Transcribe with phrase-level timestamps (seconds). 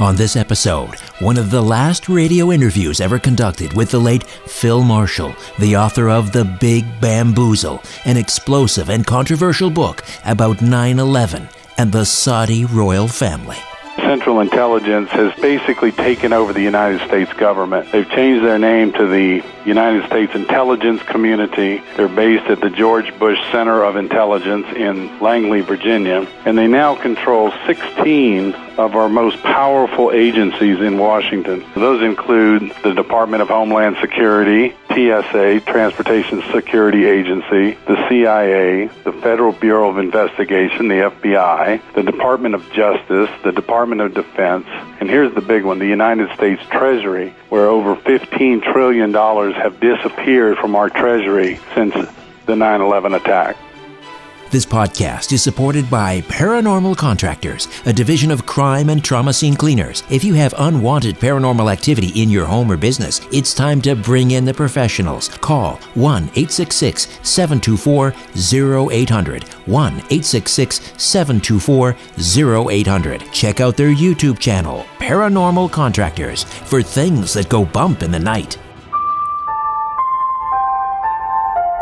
[0.00, 4.84] On this episode, one of the last radio interviews ever conducted with the late Phil
[4.84, 11.48] Marshall, the author of The Big Bamboozle, an explosive and controversial book about 9 11
[11.78, 13.58] and the Saudi royal family.
[14.08, 17.92] Central Intelligence has basically taken over the United States government.
[17.92, 21.82] They've changed their name to the United States Intelligence Community.
[21.94, 26.94] They're based at the George Bush Center of Intelligence in Langley, Virginia, and they now
[26.94, 31.62] control 16 of our most powerful agencies in Washington.
[31.74, 39.52] Those include the Department of Homeland Security, TSA, Transportation Security Agency, the CIA, the Federal
[39.52, 44.66] Bureau of Investigation, the FBI, the Department of Justice, the Department of Defense,
[45.00, 50.58] and here's the big one, the United States Treasury, where over $15 trillion have disappeared
[50.58, 51.94] from our Treasury since
[52.46, 53.56] the 9 11 attack.
[54.50, 60.04] This podcast is supported by Paranormal Contractors, a division of crime and trauma scene cleaners.
[60.08, 64.30] If you have unwanted paranormal activity in your home or business, it's time to bring
[64.30, 65.28] in the professionals.
[65.28, 68.14] Call 1 866 724
[68.90, 69.42] 0800.
[69.66, 71.94] 1 866 724
[72.72, 73.30] 0800.
[73.30, 78.56] Check out their YouTube channel, Paranormal Contractors, for things that go bump in the night.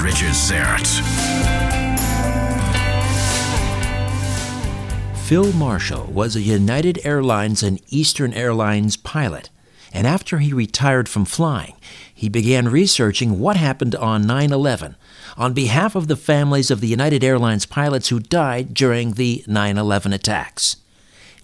[0.00, 0.86] Richard Syrett.
[5.26, 9.50] Phil Marshall was a United Airlines and Eastern Airlines pilot,
[9.92, 11.74] and after he retired from flying,
[12.14, 14.96] he began researching what happened on 9 11
[15.36, 19.78] on behalf of the families of the United Airlines pilots who died during the 9
[19.78, 20.76] 11 attacks.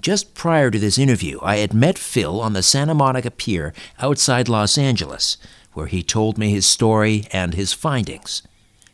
[0.01, 4.49] Just prior to this interview, I had met Phil on the Santa Monica Pier outside
[4.49, 5.37] Los Angeles,
[5.75, 8.43] where he told me his story and his findings.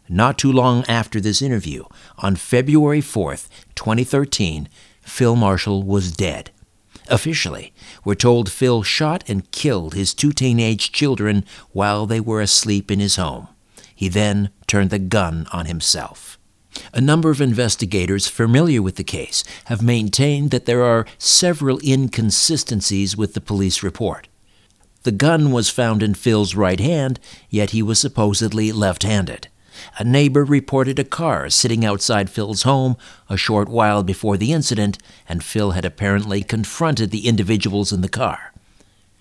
[0.08, 1.84] Not too long after this interview,
[2.18, 4.68] on February 4th, 2013,
[5.02, 6.50] Phil Marshall was dead.
[7.08, 7.72] Officially,
[8.04, 13.00] we're told Phil shot and killed his two teenage children while they were asleep in
[13.00, 13.48] his home.
[13.94, 16.38] He then turned the gun on himself.
[16.92, 23.16] A number of investigators familiar with the case have maintained that there are several inconsistencies
[23.16, 24.28] with the police report.
[25.02, 29.48] The gun was found in Phil's right hand, yet he was supposedly left handed.
[29.98, 32.96] A neighbor reported a car sitting outside Phil's home
[33.28, 34.98] a short while before the incident,
[35.28, 38.52] and Phil had apparently confronted the individuals in the car.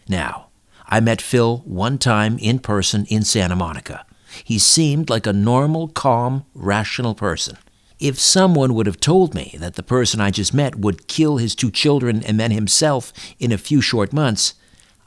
[0.10, 0.48] Now,
[0.88, 4.06] I met Phil one time in person in Santa Monica.
[4.44, 7.58] He seemed like a normal, calm, rational person.
[8.00, 11.56] If someone would have told me that the person I just met would kill his
[11.56, 14.54] two children and then himself in a few short months,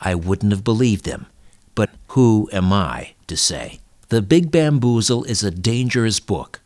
[0.00, 1.26] I wouldn't have believed them.
[1.74, 3.80] But who am I to say?
[4.08, 6.60] The Big Bamboozle is a dangerous book.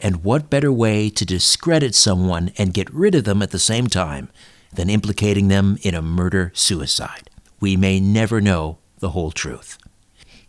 [0.00, 3.86] And what better way to discredit someone and get rid of them at the same
[3.86, 4.30] time
[4.72, 7.28] than implicating them in a murder suicide?
[7.60, 9.76] We may never know the whole truth.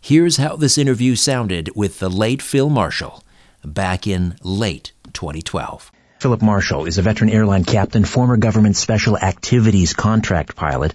[0.00, 3.22] Here's how this interview sounded with the late Phil Marshall
[3.64, 5.92] back in late 2012.
[6.18, 10.94] Philip Marshall is a veteran airline captain, former government special activities contract pilot.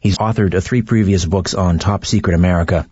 [0.00, 2.86] He's authored three previous books on top secret America.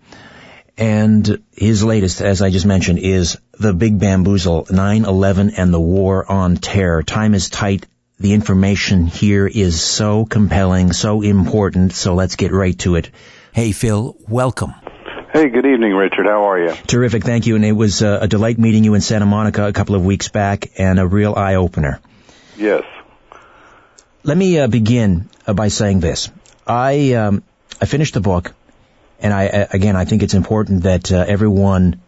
[0.78, 6.30] And his latest, as I just mentioned, is The Big Bamboozle, 9-11 and the War
[6.30, 7.02] on Terror.
[7.02, 7.86] Time is tight.
[8.20, 13.10] The information here is so compelling, so important, so let's get right to it.
[13.52, 14.74] Hey, Phil, welcome.
[15.32, 16.26] Hey, good evening, Richard.
[16.26, 16.72] How are you?
[16.86, 17.56] Terrific, thank you.
[17.56, 20.28] And it was uh, a delight meeting you in Santa Monica a couple of weeks
[20.28, 22.00] back and a real eye opener.
[22.56, 22.84] Yes.
[24.22, 26.30] Let me uh, begin uh, by saying this.
[26.66, 27.42] I um,
[27.80, 28.52] I finished the book,
[29.20, 32.00] and I again I think it's important that uh, everyone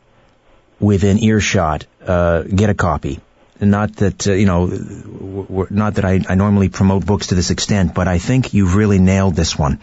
[0.81, 3.21] within earshot uh, get a copy.
[3.61, 7.95] Not that uh, you know, not that I, I normally promote books to this extent,
[7.95, 9.81] but I think you've really nailed this one.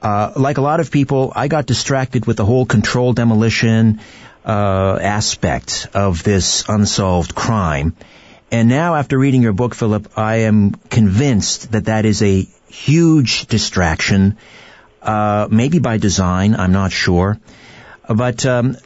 [0.00, 4.00] Uh, like a lot of people, I got distracted with the whole controlled demolition
[4.44, 7.96] uh, aspect of this unsolved crime.
[8.50, 13.46] And now, after reading your book, Philip, I am convinced that that is a huge
[13.46, 14.36] distraction,
[15.02, 17.38] uh, maybe by design, I'm not sure.
[18.08, 18.76] But um,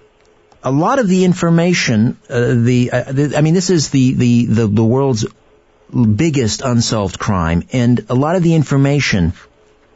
[0.62, 4.46] a lot of the information, uh, the, uh, the, I mean, this is the, the,
[4.46, 5.26] the, the world's
[5.92, 9.32] biggest unsolved crime, and a lot of the information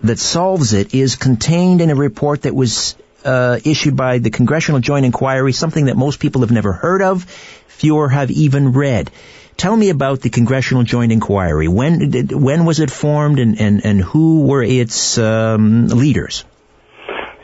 [0.03, 4.81] that solves it is contained in a report that was uh, issued by the Congressional
[4.81, 7.27] Joint Inquiry, something that most people have never heard of,
[7.77, 9.11] fewer have even read.
[9.57, 11.69] Tell me about the Congressional Joint Inquiry.
[11.69, 16.45] When when was it formed, and, and, and who were its um, leaders?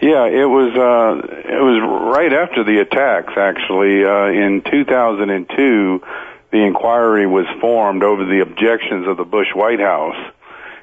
[0.01, 3.33] Yeah, it was uh, it was right after the attacks.
[3.37, 6.03] Actually, uh, in 2002,
[6.51, 10.33] the inquiry was formed over the objections of the Bush White House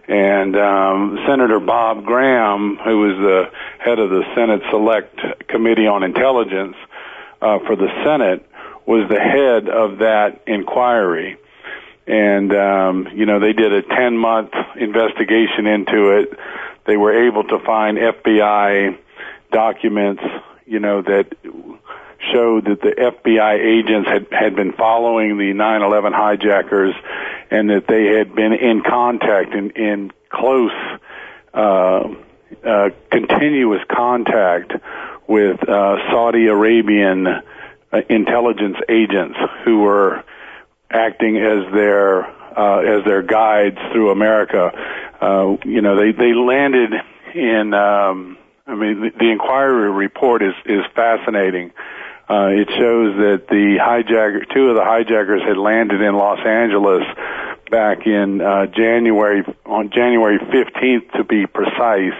[0.09, 6.01] and um, Senator Bob Graham, who was the head of the Senate Select Committee on
[6.01, 6.75] Intelligence
[7.41, 8.48] uh, for the Senate,
[8.89, 11.37] was the head of that inquiry.
[12.07, 16.39] And, um, you know, they did a 10 month investigation into it.
[16.87, 18.97] They were able to find FBI
[19.51, 20.23] documents,
[20.65, 21.27] you know, that
[22.33, 26.95] showed that the FBI agents had, had been following the 9-11 hijackers
[27.51, 30.71] and that they had been in contact in, in close,
[31.53, 32.09] uh,
[32.65, 34.73] uh, continuous contact
[35.27, 37.43] with uh, Saudi Arabian
[38.09, 40.23] intelligence agents who were
[40.89, 42.25] acting as their
[42.57, 44.71] uh, as their guides through America.
[45.21, 46.93] Uh, you know, they they landed
[47.33, 47.73] in.
[47.73, 48.37] Um,
[48.67, 51.71] I mean, the, the inquiry report is is fascinating.
[52.29, 57.03] Uh, it shows that the hijacker, two of the hijackers had landed in Los Angeles
[57.71, 62.13] back in uh, January, on January 15th to be precise,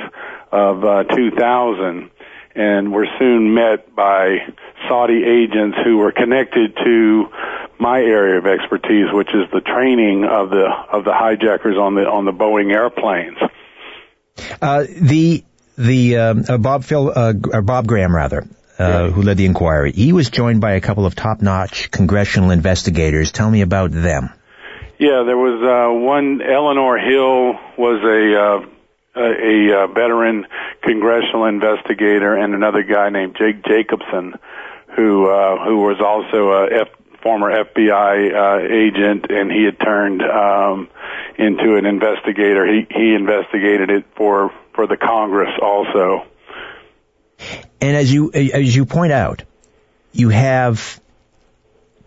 [0.51, 2.10] of uh, 2000,
[2.56, 4.39] and were soon met by
[4.87, 7.27] Saudi agents who were connected to
[7.79, 12.01] my area of expertise, which is the training of the of the hijackers on the
[12.01, 13.37] on the Boeing airplanes.
[14.61, 15.43] Uh, the
[15.77, 18.45] the um, uh, Bob Phil uh, or Bob Graham rather
[18.79, 19.91] uh, who led the inquiry.
[19.91, 23.31] He was joined by a couple of top-notch congressional investigators.
[23.31, 24.29] Tell me about them.
[24.97, 26.41] Yeah, there was uh, one.
[26.41, 30.45] Eleanor Hill was a uh, a, a veteran
[30.81, 34.35] congressional investigator, and another guy named Jake Jacobson,
[34.95, 36.87] who uh, who was also a F,
[37.21, 40.89] former FBI uh, agent, and he had turned um,
[41.37, 42.65] into an investigator.
[42.65, 46.25] He he investigated it for for the Congress also.
[47.81, 49.43] And as you as you point out,
[50.11, 50.99] you have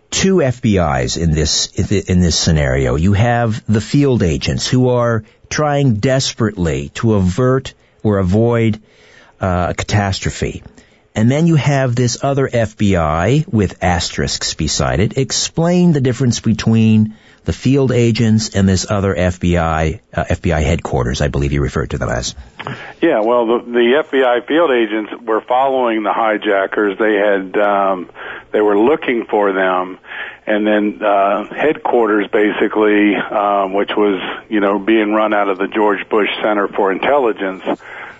[0.09, 2.95] two FBI's in this in this scenario.
[2.95, 7.73] You have the field agents who are trying desperately to avert
[8.03, 8.81] or avoid
[9.41, 10.63] uh, a catastrophe.
[11.15, 15.17] And then you have this other FBI with asterisks beside it.
[15.17, 17.15] Explain the difference between
[17.45, 21.97] the field agents and this other FBI uh, FBI headquarters, I believe you referred to
[21.97, 22.35] them as.
[23.01, 26.97] Yeah, well, the, the FBI field agents were following the hijackers.
[26.97, 28.09] They had um,
[28.51, 29.99] they were looking for them,
[30.47, 35.67] and then uh, headquarters, basically, um, which was you know being run out of the
[35.67, 37.63] George Bush Center for Intelligence.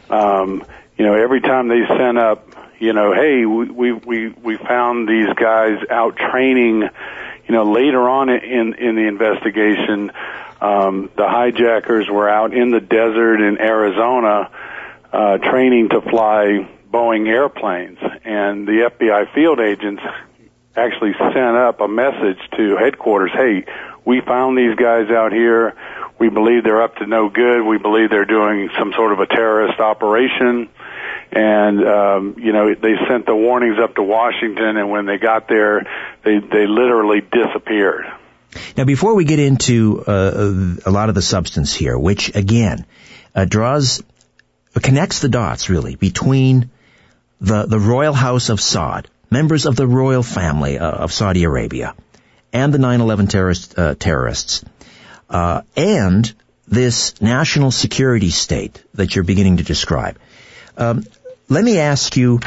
[0.09, 0.65] Um,
[0.97, 5.33] you know, every time they sent up, you know, hey, we we we found these
[5.35, 6.89] guys out training
[7.47, 10.11] you know, later on in in the investigation,
[10.61, 14.49] um, the hijackers were out in the desert in Arizona
[15.11, 20.01] uh, training to fly Boeing airplanes, and the FBI field agents
[20.75, 23.31] actually sent up a message to headquarters.
[23.33, 23.65] Hey,
[24.05, 25.75] we found these guys out here.
[26.19, 27.63] We believe they're up to no good.
[27.63, 30.69] We believe they're doing some sort of a terrorist operation
[31.35, 35.47] and um, you know they sent the warnings up to Washington, and when they got
[35.47, 35.85] there,
[36.23, 38.05] they they literally disappeared.
[38.77, 42.85] Now, before we get into uh, a lot of the substance here, which again
[43.33, 44.03] uh, draws
[44.75, 46.69] connects the dots really between
[47.41, 51.95] the the royal house of Saud, members of the royal family uh, of Saudi Arabia,
[52.51, 54.63] and the 9/11 terrorist, uh, terrorists,
[55.29, 56.31] uh, and
[56.67, 60.17] this national security state that you're beginning to describe.
[60.77, 61.03] Um,
[61.49, 62.39] let me ask you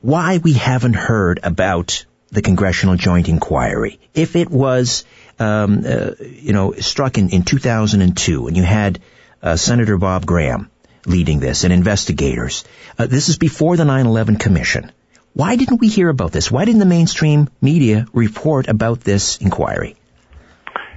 [0.00, 3.98] why we haven't heard about the Congressional Joint Inquiry.
[4.12, 5.04] If it was,
[5.38, 9.00] um, uh, you know, struck in, in 2002 and you had
[9.42, 10.70] uh, Senator Bob Graham
[11.06, 12.64] leading this and investigators,
[12.98, 14.92] uh, this is before the 9-11 Commission.
[15.32, 16.50] Why didn't we hear about this?
[16.50, 19.96] Why didn't the mainstream media report about this inquiry?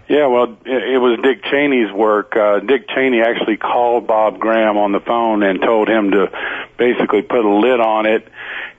[0.10, 2.34] Yeah, well, it was Dick Cheney's work.
[2.36, 6.32] Uh, Dick Cheney actually called Bob Graham on the phone and told him to
[6.78, 8.26] basically put a lid on it,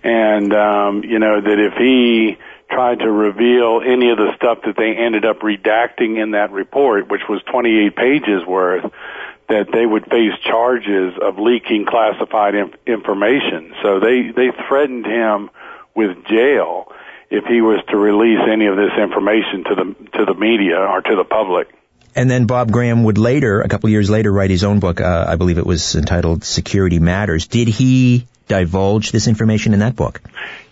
[0.02, 2.38] and um, you know that if he
[2.70, 7.08] tried to reveal any of the stuff that they ended up redacting in that report,
[7.08, 8.90] which was 28 pages worth,
[9.49, 13.75] that they would face charges of leaking classified inf- information.
[13.82, 15.50] So they they threatened him
[15.94, 16.90] with jail
[17.30, 21.00] if he was to release any of this information to the to the media or
[21.02, 21.68] to the public.
[22.14, 25.00] And then Bob Graham would later, a couple years later, write his own book.
[25.00, 29.94] Uh, I believe it was entitled "Security Matters." Did he divulge this information in that
[29.94, 30.23] book?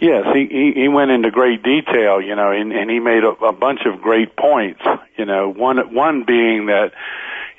[0.01, 3.29] Yes, he he, he went into great detail, you know, and, and he made a,
[3.29, 4.81] a bunch of great points.
[5.17, 6.93] You know, one one being that,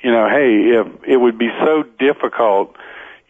[0.02, 2.76] you know, hey, if it would be so difficult,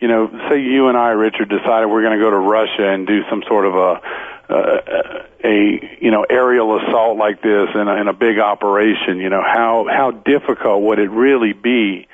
[0.00, 3.06] you know, say you and I, Richard, decided we're going to go to Russia and
[3.06, 4.00] do some sort of a
[4.48, 9.42] uh, a you know aerial assault like this in a, a big operation, you know
[9.42, 12.08] how how difficult would it really be,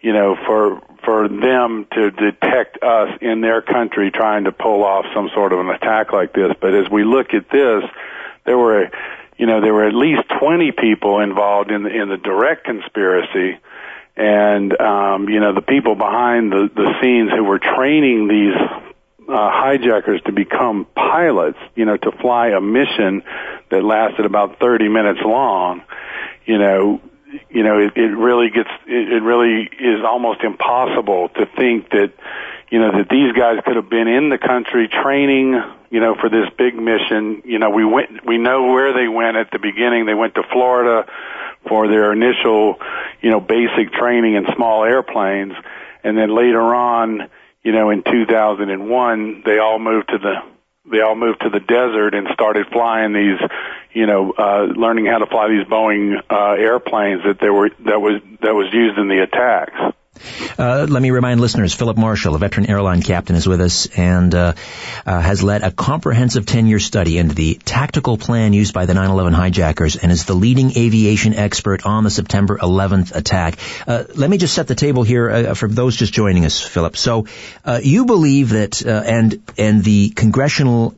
[0.00, 5.06] you know, for for them to detect us in their country trying to pull off
[5.14, 6.52] some sort of an attack like this.
[6.60, 7.84] But as we look at this,
[8.44, 8.90] there were
[9.38, 13.58] you know there were at least 20 people involved in the in the direct conspiracy
[14.16, 18.56] and um you know the people behind the the scenes who were training these
[19.28, 23.22] uh, hijackers to become pilots, you know, to fly a mission
[23.70, 25.82] that lasted about 30 minutes long,
[26.44, 27.00] you know,
[27.50, 32.12] you know, it, it really gets, it, it really is almost impossible to think that,
[32.70, 36.28] you know, that these guys could have been in the country training, you know, for
[36.28, 37.42] this big mission.
[37.44, 40.06] You know, we went, we know where they went at the beginning.
[40.06, 41.06] They went to Florida
[41.68, 42.76] for their initial,
[43.20, 45.52] you know, basic training in small airplanes.
[46.04, 47.28] And then later on,
[47.66, 50.34] you know, in 2001, they all moved to the
[50.88, 53.40] they all moved to the desert and started flying these,
[53.92, 58.00] you know, uh, learning how to fly these Boeing uh, airplanes that they were that
[58.00, 59.95] was that was used in the attacks.
[60.58, 64.34] Uh, let me remind listeners, Philip Marshall, a veteran airline captain, is with us and
[64.34, 64.54] uh,
[65.04, 69.32] uh, has led a comprehensive 10-year study into the tactical plan used by the 9/11
[69.34, 73.58] hijackers and is the leading aviation expert on the September 11th attack.
[73.86, 76.96] Uh, let me just set the table here uh, for those just joining us, Philip.
[76.96, 77.26] So,
[77.64, 80.94] uh, you believe that, and and the congressional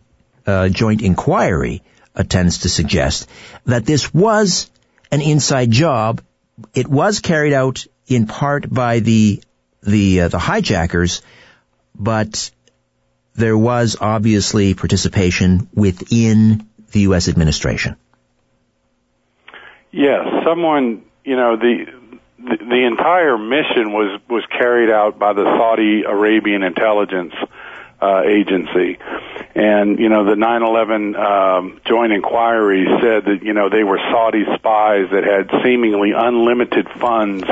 [0.46, 1.82] joint inquiry
[2.28, 3.28] tends to suggest
[3.66, 4.70] that this was
[5.10, 6.20] an inside job.
[6.74, 9.42] It was carried out in part by the
[9.82, 11.22] the uh, the hijackers,
[11.94, 12.50] but
[13.34, 17.28] there was obviously participation within the U.S.
[17.28, 17.96] administration.
[19.92, 21.86] Yes, someone you know the,
[22.38, 27.34] the entire mission was was carried out by the Saudi Arabian intelligence
[28.00, 28.98] uh, agency,
[29.54, 34.44] and you know the 9/11 um, joint inquiry said that you know they were Saudi
[34.56, 37.44] spies that had seemingly unlimited funds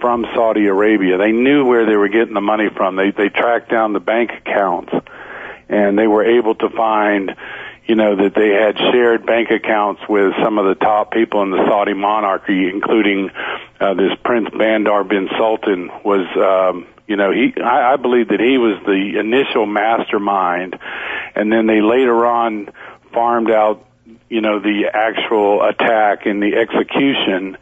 [0.00, 1.18] from Saudi Arabia.
[1.18, 2.96] They knew where they were getting the money from.
[2.96, 4.92] They they tracked down the bank accounts,
[5.68, 7.34] and they were able to find,
[7.86, 11.50] you know, that they had shared bank accounts with some of the top people in
[11.50, 13.30] the Saudi monarchy, including
[13.80, 16.26] uh, this Prince Bandar bin Sultan was.
[16.36, 20.78] Um, you know, he I, I believe that he was the initial mastermind,
[21.34, 22.70] and then they later on
[23.12, 23.84] farmed out
[24.28, 27.58] you know the actual attack and the execution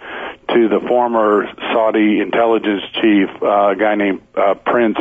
[0.58, 4.98] to the former Saudi intelligence chief, uh, a guy named uh, Prince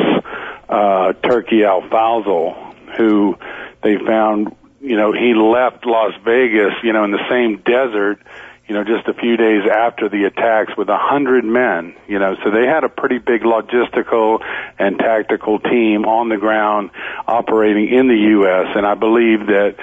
[0.68, 2.54] uh, Turki Al Faisal,
[2.96, 3.36] who
[3.82, 8.20] they found, you know, he left Las Vegas, you know, in the same desert,
[8.68, 12.36] you know, just a few days after the attacks with a hundred men, you know,
[12.44, 14.40] so they had a pretty big logistical
[14.78, 16.90] and tactical team on the ground
[17.26, 18.76] operating in the U.S.
[18.76, 19.74] And I believe that,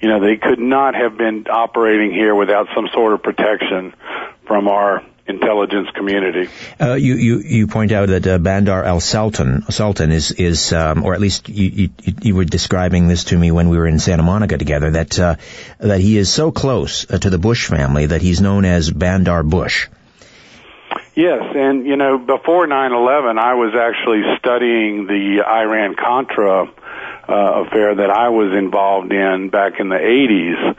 [0.00, 3.92] you know, they could not have been operating here without some sort of protection
[4.46, 6.48] from our intelligence community.
[6.80, 11.04] Uh, you, you you point out that uh, Bandar al Sultan Sultan is is um,
[11.04, 13.98] or at least you, you, you were describing this to me when we were in
[13.98, 15.36] Santa Monica together that uh,
[15.78, 19.42] that he is so close uh, to the Bush family that he's known as Bandar
[19.42, 19.88] Bush.
[21.14, 26.64] Yes, and you know before 9/11, I was actually studying the Iran Contra
[27.28, 30.76] uh, affair that I was involved in back in the 80s,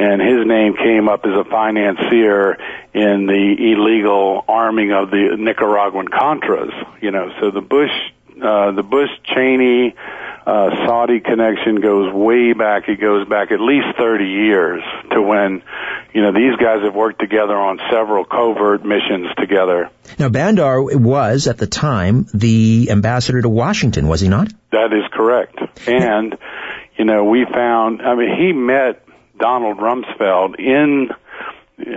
[0.00, 2.56] and his name came up as a financier
[2.94, 6.72] in the illegal arming of the Nicaraguan Contras.
[7.02, 7.90] You know, so the Bush,
[8.42, 9.94] uh, the Bush Cheney
[10.46, 12.88] uh, Saudi connection goes way back.
[12.88, 15.62] It goes back at least 30 years to when,
[16.14, 19.90] you know, these guys have worked together on several covert missions together.
[20.18, 24.50] Now, Bandar was, at the time, the ambassador to Washington, was he not?
[24.72, 25.58] That is correct.
[25.86, 26.38] And,
[26.96, 29.04] you know, we found, I mean, he met
[29.40, 31.10] Donald Rumsfeld in,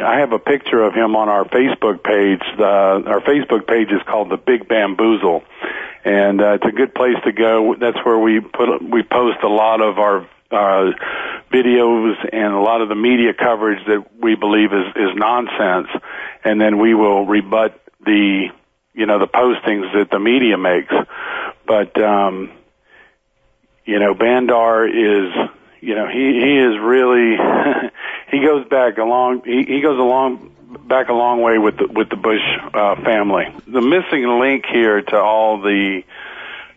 [0.01, 2.41] I have a picture of him on our Facebook page.
[2.59, 5.43] Our Facebook page is called The Big Bamboozle
[6.05, 7.75] and uh, it's a good place to go.
[7.79, 10.91] That's where we put we post a lot of our uh,
[11.51, 15.88] videos and a lot of the media coverage that we believe is is nonsense,
[16.43, 18.47] and then we will rebut the
[18.93, 20.93] you know the postings that the media makes.
[21.65, 22.51] But um,
[23.85, 25.31] you know, Bandar is
[25.84, 27.36] you know he he is really
[28.32, 30.50] he goes back a long he, he goes along
[30.88, 32.42] back a long way with the, with the Bush
[32.74, 33.46] uh, family.
[33.68, 36.04] The missing link here to all the,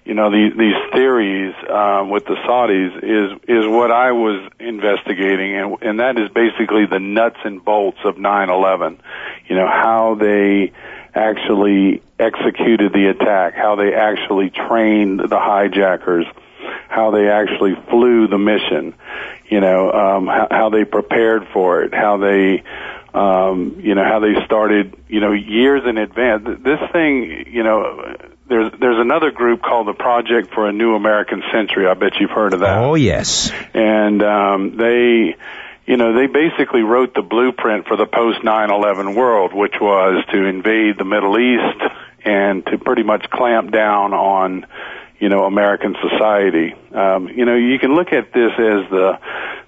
[0.04, 5.56] you know, these these theories uh, with the Saudis is is what I was investigating,
[5.56, 8.98] and and that is basically the nuts and bolts of 9/11.
[9.48, 10.72] You know how they
[11.14, 16.26] actually executed the attack, how they actually trained the hijackers,
[16.88, 18.94] how they actually flew the mission,
[19.48, 22.62] you know, um, how, how they prepared for it, how they
[23.16, 26.44] um, you know how they started, you know, years in advance.
[26.44, 28.14] This thing, you know,
[28.46, 31.86] there's there's another group called the Project for a New American Century.
[31.86, 32.78] I bet you've heard of that.
[32.78, 33.50] Oh yes.
[33.72, 35.34] And um, they,
[35.86, 40.44] you know, they basically wrote the blueprint for the post 9/11 world, which was to
[40.44, 41.82] invade the Middle East
[42.22, 44.66] and to pretty much clamp down on
[45.18, 46.74] you know American society.
[46.92, 49.18] Um, you know, you can look at this as the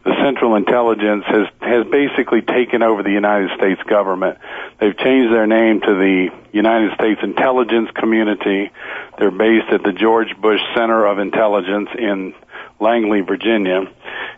[0.05, 4.39] the Central Intelligence has has basically taken over the United States government.
[4.79, 8.71] They've changed their name to the United States Intelligence Community.
[9.19, 12.35] They're based at the George Bush Center of Intelligence in
[12.81, 13.91] Langley, Virginia,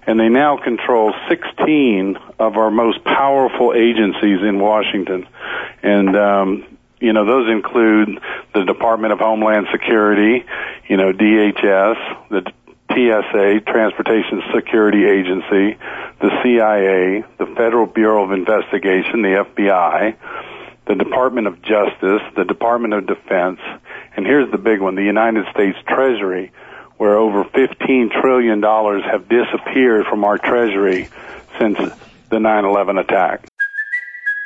[0.06, 5.26] and they now control 16 of our most powerful agencies in Washington.
[5.82, 8.20] And um, you know, those include
[8.54, 10.44] the Department of Homeland Security,
[10.86, 12.52] you know, DHS, the
[12.92, 15.78] TSA, Transportation Security Agency,
[16.20, 20.16] the CIA, the Federal Bureau of Investigation, the FBI,
[20.86, 23.60] the Department of Justice, the Department of Defense,
[24.16, 26.52] and here's the big one, the United States Treasury,
[26.96, 31.08] where over $15 trillion have disappeared from our Treasury
[31.58, 31.78] since
[32.28, 33.46] the 9-11 attack.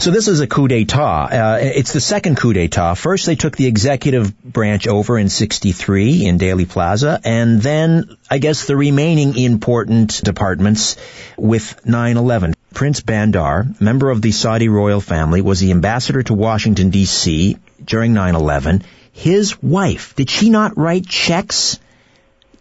[0.00, 1.24] So this is a coup d'etat.
[1.32, 2.94] Uh, it's the second coup d'etat.
[2.94, 8.38] First, they took the executive branch over in 63 in Dealey Plaza, and then, I
[8.38, 10.96] guess, the remaining important departments
[11.36, 12.54] with 9-11.
[12.72, 17.56] Prince Bandar, member of the Saudi royal family, was the ambassador to Washington, D.C.
[17.84, 18.84] during 9-11.
[19.10, 21.80] His wife, did she not write checks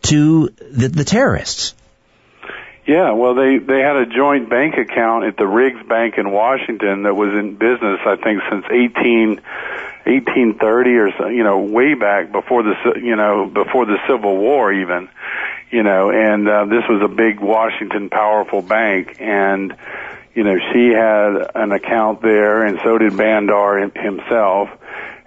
[0.04, 1.76] to the, the terrorists?
[2.88, 7.04] Yeah, well, they they had a joint bank account at the Riggs Bank in Washington
[7.04, 9.42] that was in business, I think, since 18,
[10.06, 14.72] 1830 or so, you know, way back before the you know before the Civil War
[14.72, 15.10] even,
[15.70, 19.76] you know, and uh, this was a big Washington powerful bank, and
[20.34, 24.70] you know she had an account there, and so did Bandar himself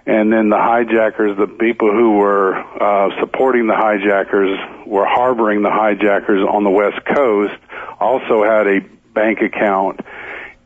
[0.05, 5.69] and then the hijackers, the people who were uh, supporting the hijackers, were harboring the
[5.69, 7.53] hijackers on the West Coast,
[7.99, 8.79] also had a
[9.13, 9.99] bank account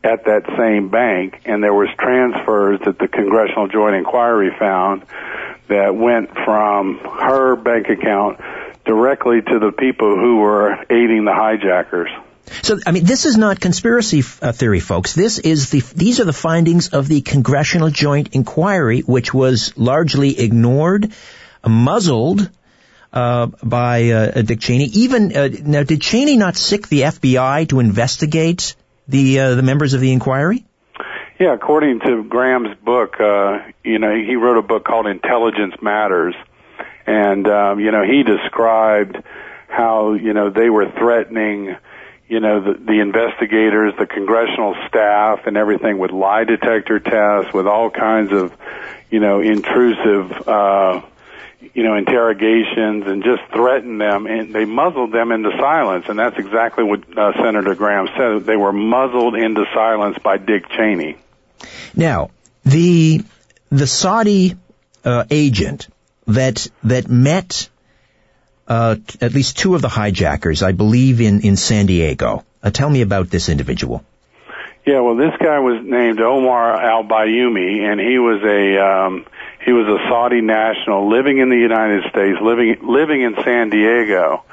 [0.02, 5.04] at that same bank, and there was transfers that the Congressional Joint Inquiry found
[5.68, 8.40] that went from her bank account
[8.84, 12.10] directly to the people who were aiding the hijackers.
[12.62, 15.14] So, I mean, this is not conspiracy uh, theory, folks.
[15.14, 20.38] This is the, these are the findings of the Congressional Joint Inquiry, which was largely
[20.38, 21.12] ignored,
[21.66, 22.48] muzzled,
[23.12, 24.84] uh, by uh, Dick Cheney.
[24.84, 28.76] Even uh, now, did Cheney not sick the FBI to investigate
[29.08, 30.64] the uh, the members of the inquiry?
[31.38, 36.34] Yeah, according to Graham's book, uh, you know, he wrote a book called Intelligence Matters,
[37.06, 39.16] and um, you know, he described
[39.68, 41.76] how you know they were threatening
[42.28, 47.66] you know the, the investigators, the congressional staff, and everything with lie detector tests, with
[47.66, 48.52] all kinds of
[49.10, 51.02] you know intrusive uh,
[51.74, 56.38] you know interrogations, and just threatened them, and they muzzled them into silence, and that's
[56.38, 58.44] exactly what uh, Senator Graham said.
[58.44, 61.16] They were muzzled into silence by Dick Cheney.
[61.94, 62.30] Now
[62.64, 63.24] the
[63.70, 64.56] the Saudi
[65.04, 65.88] uh, agent
[66.26, 67.68] that that met
[68.68, 72.44] uh, at least two of the hijackers, I believe, in, in San Diego.
[72.62, 74.04] Uh, tell me about this individual.
[74.84, 79.26] Yeah, well, this guy was named Omar Al Bayoumi, and he was a um,
[79.64, 84.44] he was a Saudi national living in the United States, living living in San Diego.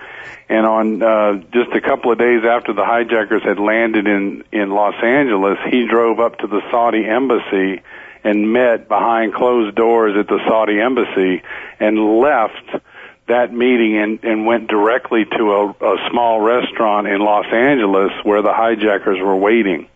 [0.49, 4.71] And on uh, just a couple of days after the hijackers had landed in in
[4.71, 7.83] Los Angeles, he drove up to the Saudi embassy
[8.23, 11.43] and met behind closed doors at the Saudi embassy
[11.79, 12.83] and left
[13.27, 18.41] that meeting and, and went directly to a, a small restaurant in Los Angeles where
[18.41, 19.87] the hijackers were waiting.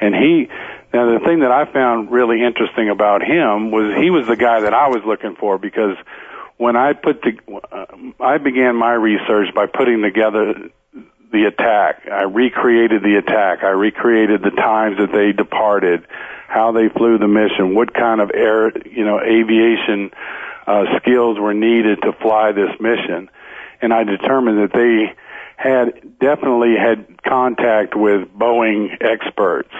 [0.00, 0.48] And he,
[0.92, 4.60] now the thing that I found really interesting about him was he was the guy
[4.60, 5.96] that I was looking for because
[6.56, 7.38] when I put the,
[7.72, 7.86] uh,
[8.20, 10.70] I began my research by putting together
[11.34, 12.06] the attack.
[12.10, 13.64] I recreated the attack.
[13.64, 16.06] I recreated the times that they departed,
[16.46, 20.12] how they flew the mission, what kind of air, you know, aviation
[20.66, 23.30] uh, skills were needed to fly this mission.
[23.80, 25.14] And I determined that they
[25.56, 29.72] had definitely had contact with Boeing experts.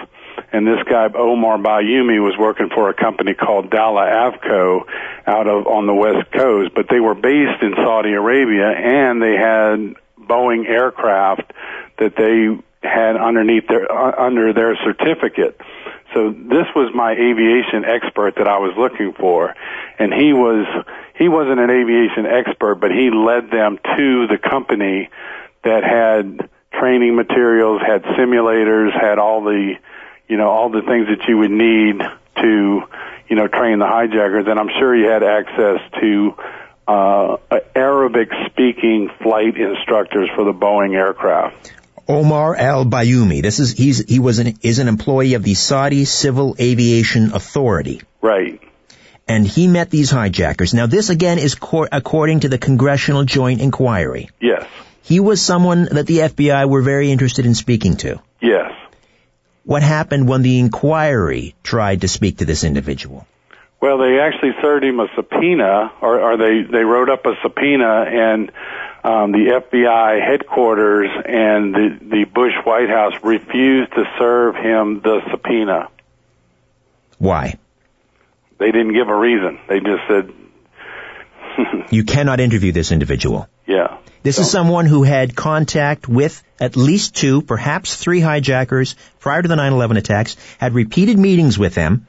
[0.51, 4.83] And this guy Omar Bayoumi was working for a company called Dallah Avco
[5.25, 9.33] out of on the west coast, but they were based in Saudi Arabia and they
[9.33, 11.51] had Boeing aircraft
[11.99, 15.59] that they had underneath their uh, under their certificate.
[16.13, 19.53] So this was my aviation expert that I was looking for,
[19.99, 20.65] and he was
[21.17, 25.09] he wasn't an aviation expert, but he led them to the company
[25.63, 29.75] that had training materials, had simulators, had all the
[30.27, 31.99] you know all the things that you would need
[32.41, 32.81] to
[33.27, 36.35] you know train the hijackers, and I'm sure he had access to
[36.87, 37.37] uh,
[37.75, 41.71] Arabic speaking flight instructors for the Boeing aircraft.
[42.07, 43.41] Omar Al Bayoumi.
[43.41, 48.01] This is he's he was an is an employee of the Saudi Civil Aviation Authority.
[48.21, 48.61] Right.
[49.27, 50.73] And he met these hijackers.
[50.73, 54.29] Now this again is cor- according to the Congressional Joint Inquiry.
[54.39, 54.67] Yes.
[55.01, 58.21] He was someone that the FBI were very interested in speaking to.
[58.41, 58.71] Yes.
[59.63, 63.25] What happened when the inquiry tried to speak to this individual?
[63.81, 68.05] Well, they actually served him a subpoena, or, or they they wrote up a subpoena,
[68.07, 68.51] and
[69.05, 75.21] um, the FBI headquarters and the the Bush White House refused to serve him the
[75.31, 75.89] subpoena.
[77.17, 77.57] Why?
[78.57, 79.59] They didn't give a reason.
[79.67, 80.33] They just said,
[81.91, 83.97] "You cannot interview this individual." Yeah.
[84.23, 84.41] This so.
[84.41, 89.55] is someone who had contact with at least two, perhaps three hijackers prior to the
[89.55, 92.07] 9/11 attacks, had repeated meetings with them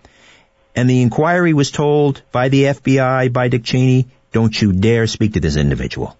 [0.76, 5.32] and the inquiry was told by the FBI, by Dick Cheney, don't you dare speak
[5.32, 6.16] to this individual.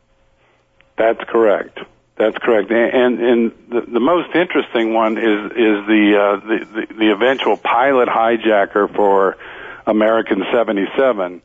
[0.96, 1.78] That's correct.
[2.16, 2.70] That's correct.
[2.70, 7.56] And and the, the most interesting one is is the, uh, the, the the eventual
[7.58, 9.36] pilot hijacker for
[9.86, 11.42] American 77,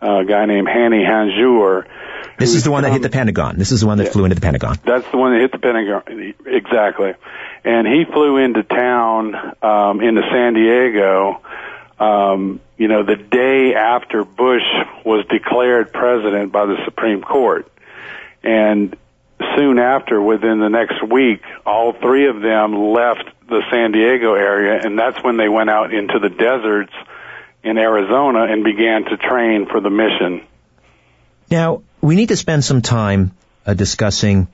[0.00, 1.86] a guy named Hani Hanjour.
[2.38, 3.58] This is the one that hit the Pentagon.
[3.58, 4.76] This is the one that yeah, flew into the Pentagon.
[4.84, 6.34] That's the one that hit the Pentagon.
[6.46, 7.14] Exactly.
[7.64, 11.40] And he flew into town, um, into San Diego,
[11.98, 14.62] um, you know, the day after Bush
[15.04, 17.70] was declared president by the Supreme Court.
[18.46, 18.96] And
[19.56, 24.80] soon after, within the next week, all three of them left the San Diego area,
[24.82, 26.92] and that's when they went out into the deserts
[27.64, 30.46] in Arizona and began to train for the mission.
[31.50, 33.32] Now, we need to spend some time
[33.66, 34.46] uh, discussing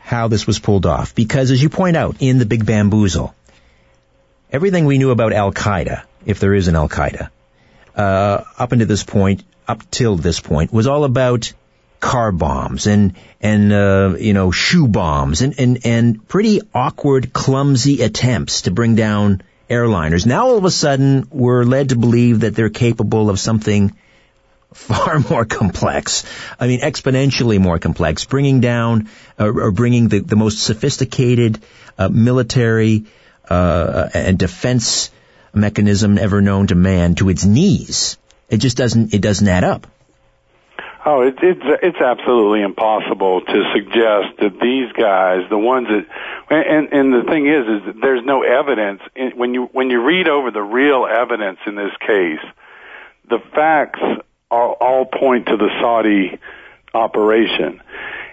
[0.00, 3.34] how this was pulled off, because as you point out in the Big Bamboozle,
[4.50, 7.30] everything we knew about Al Qaeda if there is an Al Qaeda,
[7.94, 11.52] uh, up until this point, up till this point, was all about
[12.00, 18.02] car bombs and and uh, you know shoe bombs and, and and pretty awkward, clumsy
[18.02, 20.26] attempts to bring down airliners.
[20.26, 23.96] Now all of a sudden, we're led to believe that they're capable of something
[24.72, 26.24] far more complex.
[26.58, 29.08] I mean, exponentially more complex, bringing down
[29.38, 31.60] uh, or bringing the, the most sophisticated
[31.98, 33.06] uh, military
[33.48, 35.10] uh, and defense
[35.54, 38.18] mechanism ever known to man to its knees.
[38.48, 39.14] It just doesn't.
[39.14, 39.86] It doesn't add up.
[41.10, 46.06] Oh, it, it's it's absolutely impossible to suggest that these guys, the ones that,
[46.50, 49.00] and and the thing is, is that there's no evidence
[49.34, 52.44] when you when you read over the real evidence in this case,
[53.26, 54.00] the facts
[54.50, 56.38] all, all point to the Saudi
[56.92, 57.80] operation.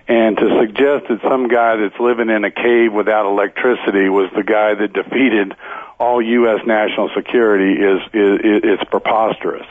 [0.09, 4.43] And to suggest that some guy that's living in a cave without electricity was the
[4.43, 5.55] guy that defeated
[5.97, 6.59] all U.S.
[6.67, 9.65] national security is, is, is preposterous.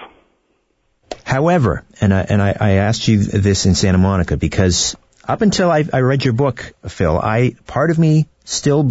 [1.35, 4.95] However, and I, and I, I asked you this in Santa Monica because
[5.27, 8.89] up until I, I read your book, Phil, I part of me still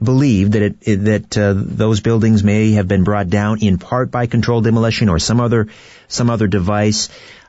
[0.00, 4.26] believed that it, that uh, those buildings may have been brought down in part by
[4.26, 5.66] controlled demolition or some other
[6.06, 7.08] some other device.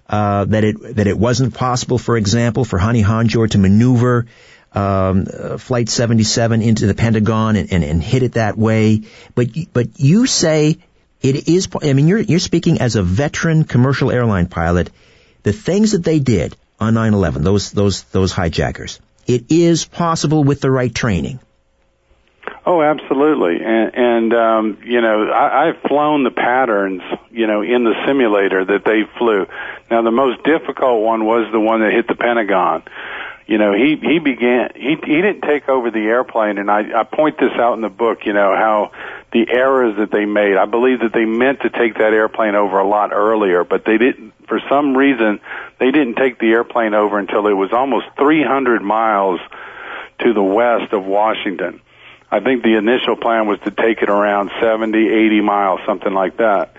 [0.09, 4.25] Uh, that it that it wasn't possible, for example, for Hani Hanjour to maneuver
[4.71, 9.03] um, uh, Flight 77 into the Pentagon and, and, and hit it that way.
[9.35, 10.79] But but you say
[11.23, 11.69] it is.
[11.81, 14.91] I mean, you're you're speaking as a veteran commercial airline pilot.
[15.43, 20.61] The things that they did on 9/11, those those those hijackers, it is possible with
[20.61, 21.39] the right training.
[22.65, 23.57] Oh, absolutely.
[23.63, 28.63] And, and um, you know, I, I've flown the patterns, you know, in the simulator
[28.63, 29.47] that they flew.
[29.91, 32.83] Now, the most difficult one was the one that hit the Pentagon.
[33.47, 37.03] You know, he he began he he didn't take over the airplane, and I I
[37.03, 38.25] point this out in the book.
[38.25, 38.91] You know how
[39.33, 40.55] the errors that they made.
[40.55, 43.97] I believe that they meant to take that airplane over a lot earlier, but they
[43.97, 44.33] didn't.
[44.47, 45.39] For some reason,
[45.79, 49.39] they didn't take the airplane over until it was almost 300 miles
[50.19, 51.81] to the west of Washington
[52.33, 56.37] I think the initial plan was to take it around 70, 80 miles, something like
[56.37, 56.75] that.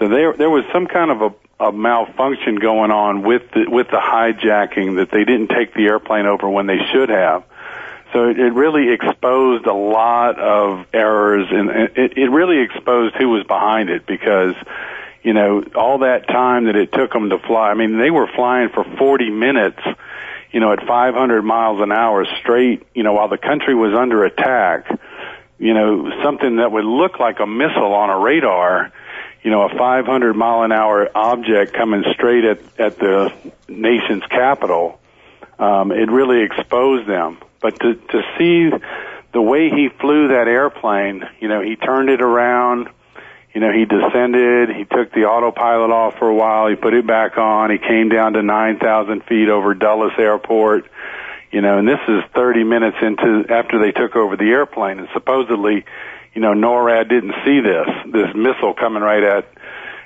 [0.00, 3.86] So there, there was some kind of a, a malfunction going on with the, with
[3.86, 7.44] the hijacking that they didn't take the airplane over when they should have.
[8.12, 13.44] So it, really exposed a lot of errors, and it, it really exposed who was
[13.46, 14.54] behind it because,
[15.22, 17.70] you know, all that time that it took them to fly.
[17.70, 19.80] I mean, they were flying for 40 minutes
[20.52, 24.24] you know, at 500 miles an hour straight, you know, while the country was under
[24.24, 24.88] attack,
[25.58, 28.92] you know, something that would look like a missile on a radar,
[29.42, 33.32] you know, a 500 mile an hour object coming straight at, at the
[33.68, 34.98] nation's capital,
[35.58, 37.38] um, it really exposed them.
[37.60, 38.70] But to, to see
[39.32, 42.88] the way he flew that airplane, you know, he turned it around,
[43.54, 47.06] you know, he descended, he took the autopilot off for a while, he put it
[47.06, 50.86] back on, he came down to 9,000 feet over Dulles Airport,
[51.50, 55.08] you know, and this is 30 minutes into, after they took over the airplane, and
[55.14, 55.84] supposedly,
[56.34, 59.48] you know, NORAD didn't see this, this missile coming right at,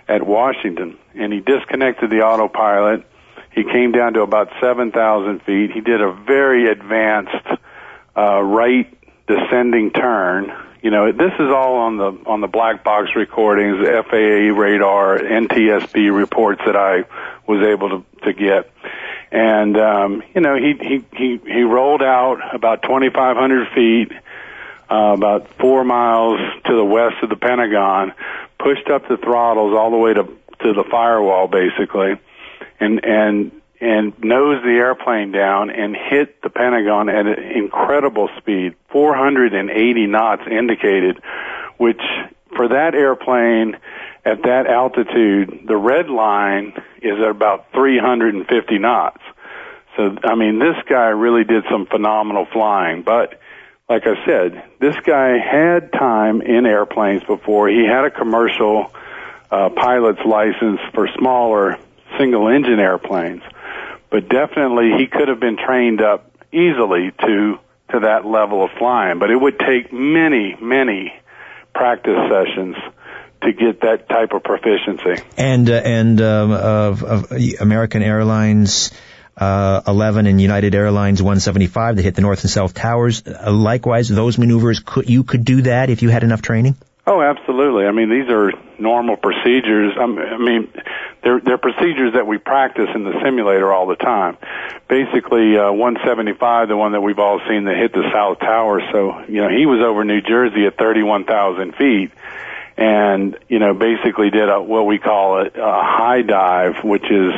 [0.06, 3.04] at Washington, and he disconnected the autopilot,
[3.52, 7.46] he came down to about 7,000 feet, he did a very advanced,
[8.16, 13.10] uh, right descending turn, you know, this is all on the on the black box
[13.14, 17.04] recordings, FAA radar, NTSB reports that I
[17.46, 18.70] was able to to get.
[19.30, 24.12] And um, you know, he he he he rolled out about 2,500 feet,
[24.90, 28.14] uh, about four miles to the west of the Pentagon,
[28.58, 32.18] pushed up the throttles all the way to to the firewall, basically,
[32.80, 38.74] and and and nosed the airplane down and hit the Pentagon at an incredible speed,
[38.90, 41.22] 480 knots indicated,
[41.78, 42.02] which
[42.54, 43.78] for that airplane
[44.24, 49.22] at that altitude, the red line is at about 350 knots.
[49.96, 53.40] So, I mean, this guy really did some phenomenal flying, but
[53.88, 57.68] like I said, this guy had time in airplanes before.
[57.68, 58.92] He had a commercial
[59.50, 61.78] uh, pilot's license for smaller
[62.20, 63.42] single engine airplanes
[64.10, 67.58] but definitely he could have been trained up easily to
[67.90, 69.18] to that level of flying.
[69.18, 71.12] But it would take many, many
[71.74, 72.76] practice sessions
[73.42, 75.22] to get that type of proficiency.
[75.36, 78.90] And uh, and um, of, of American Airlines.
[79.36, 83.22] Uh, 11 and United Airlines 175 that hit the north and south towers.
[83.26, 86.76] Uh, likewise, those maneuvers, could, you could do that if you had enough training?
[87.06, 87.86] Oh, absolutely.
[87.86, 89.94] I mean, these are normal procedures.
[89.98, 90.06] I
[90.36, 90.70] mean,
[91.22, 94.36] they're, they're procedures that we practice in the simulator all the time.
[94.88, 98.80] Basically, uh, 175, the one that we've all seen that hit the South Tower.
[98.92, 102.10] So, you know, he was over New Jersey at 31,000 feet
[102.76, 107.34] and, you know, basically did a, what we call a, a high dive, which is,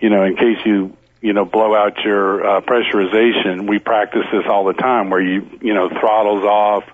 [0.00, 4.44] you know, in case you you know blow out your uh, pressurization we practice this
[4.48, 6.84] all the time where you you know throttles off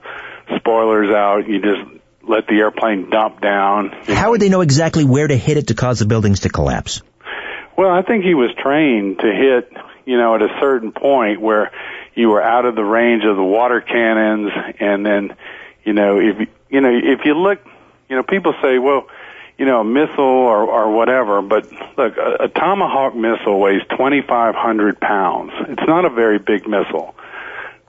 [0.56, 1.82] spoilers out you just
[2.28, 3.90] let the airplane dump down.
[4.06, 7.02] How would they know exactly where to hit it to cause the buildings to collapse?
[7.76, 9.72] Well, I think he was trained to hit,
[10.04, 11.72] you know, at a certain point where
[12.14, 15.36] you were out of the range of the water cannons, and then,
[15.84, 17.58] you know, if you know, if you look,
[18.08, 19.08] you know, people say, well,
[19.58, 25.00] you know, a missile or or whatever, but look, a, a Tomahawk missile weighs 2,500
[25.00, 25.52] pounds.
[25.68, 27.14] It's not a very big missile.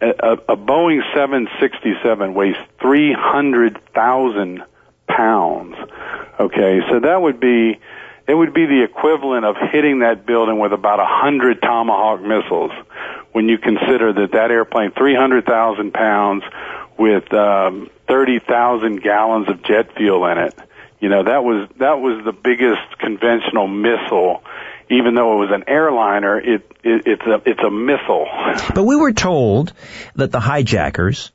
[0.05, 4.63] A, a, Boeing 767 weighs 300,000
[5.07, 5.75] pounds.
[6.39, 7.79] Okay, so that would be
[8.27, 12.71] it would be the equivalent of hitting that building with about a hundred Tomahawk missiles.
[13.31, 16.43] When you consider that that airplane, 300,000 pounds,
[16.97, 20.55] with um, 30,000 gallons of jet fuel in it,
[20.99, 24.43] you know that was that was the biggest conventional missile.
[24.89, 28.27] Even though it was an airliner, it, it it's a it's a missile.
[28.73, 29.73] But we were told
[30.15, 31.31] that the hijackers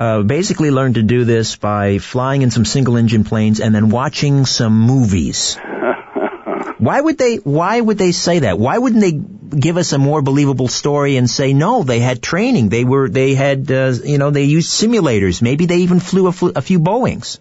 [0.00, 3.90] uh, basically learned to do this by flying in some single engine planes and then
[3.90, 5.56] watching some movies.
[6.78, 8.58] Why would they, why would they say that?
[8.58, 9.12] Why wouldn't they
[9.58, 12.68] give us a more believable story and say, no, they had training.
[12.68, 15.40] They were, they had, uh, you know, they used simulators.
[15.40, 17.38] Maybe they even flew a, fl- a few Boeings.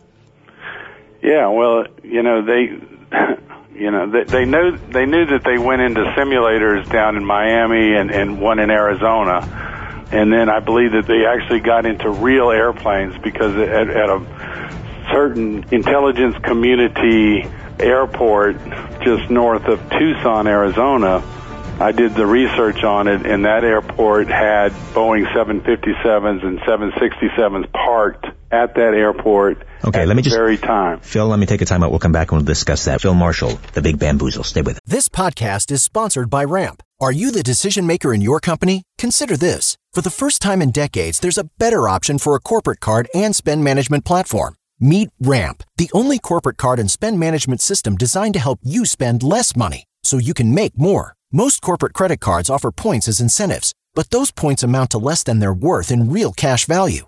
[1.22, 2.78] Yeah, well, you know, they,
[3.76, 7.96] you know, they, they knew, they knew that they went into simulators down in Miami
[7.96, 10.08] and, and one in Arizona.
[10.12, 15.08] And then I believe that they actually got into real airplanes because at, at a
[15.12, 17.46] certain intelligence community
[17.80, 18.58] airport
[19.02, 21.24] just north of Tucson, Arizona.
[21.80, 28.28] I did the research on it, and that airport had Boeing 757s and 767s parked
[28.54, 29.66] at that airport.
[29.84, 31.00] Okay, let me just very time.
[31.00, 31.90] Phil, let me take a time out.
[31.90, 33.02] We'll come back and we'll discuss that.
[33.02, 34.44] Phil Marshall, the Big Bamboozle.
[34.44, 34.84] Stay with it.
[34.86, 36.84] This podcast is sponsored by Ramp.
[37.02, 38.84] Are you the decision maker in your company?
[38.98, 42.80] Consider this: for the first time in decades, there's a better option for a corporate
[42.80, 44.56] card and spend management platform.
[44.80, 49.24] Meet Ramp, the only corporate card and spend management system designed to help you spend
[49.24, 51.16] less money so you can make more.
[51.32, 55.40] Most corporate credit cards offer points as incentives, but those points amount to less than
[55.40, 57.08] their worth in real cash value.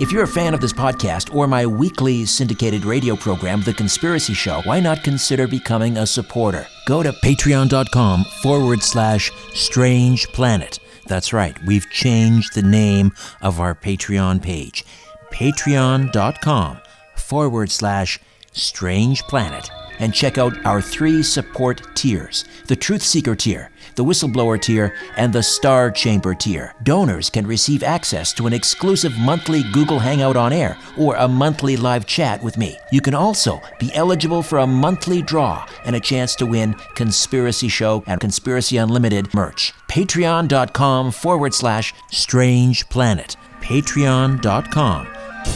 [0.00, 4.32] If you're a fan of this podcast or my weekly syndicated radio program, The Conspiracy
[4.32, 6.66] Show, why not consider becoming a supporter?
[6.86, 10.78] Go to patreon.com forward slash strange planet.
[11.06, 14.86] That's right, we've changed the name of our Patreon page.
[15.34, 16.80] Patreon.com
[17.16, 18.18] forward slash
[18.52, 19.70] strange planet.
[20.00, 25.32] And check out our three support tiers the Truth Seeker tier, the Whistleblower tier, and
[25.32, 26.74] the Star Chamber tier.
[26.82, 31.76] Donors can receive access to an exclusive monthly Google Hangout on air or a monthly
[31.76, 32.78] live chat with me.
[32.92, 37.68] You can also be eligible for a monthly draw and a chance to win Conspiracy
[37.68, 39.72] Show and Conspiracy Unlimited merch.
[39.88, 43.36] Patreon.com forward slash strange planet.
[43.60, 45.06] Patreon.com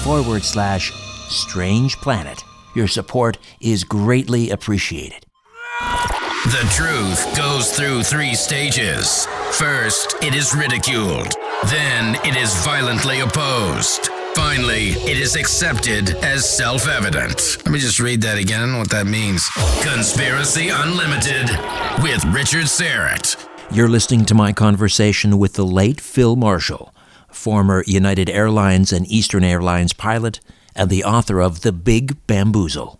[0.02, 0.92] forward slash
[1.28, 2.44] strange planet.
[2.74, 5.26] Your support is greatly appreciated.
[6.44, 9.26] The truth goes through three stages.
[9.52, 11.32] First, it is ridiculed.
[11.66, 14.08] Then, it is violently opposed.
[14.34, 17.58] Finally, it is accepted as self evident.
[17.64, 19.48] Let me just read that again, what that means.
[19.82, 21.48] Conspiracy Unlimited
[22.02, 23.48] with Richard Syrett.
[23.70, 26.92] You're listening to my conversation with the late Phil Marshall,
[27.30, 30.40] former United Airlines and Eastern Airlines pilot
[30.74, 32.98] and the author of The Big Bamboozle.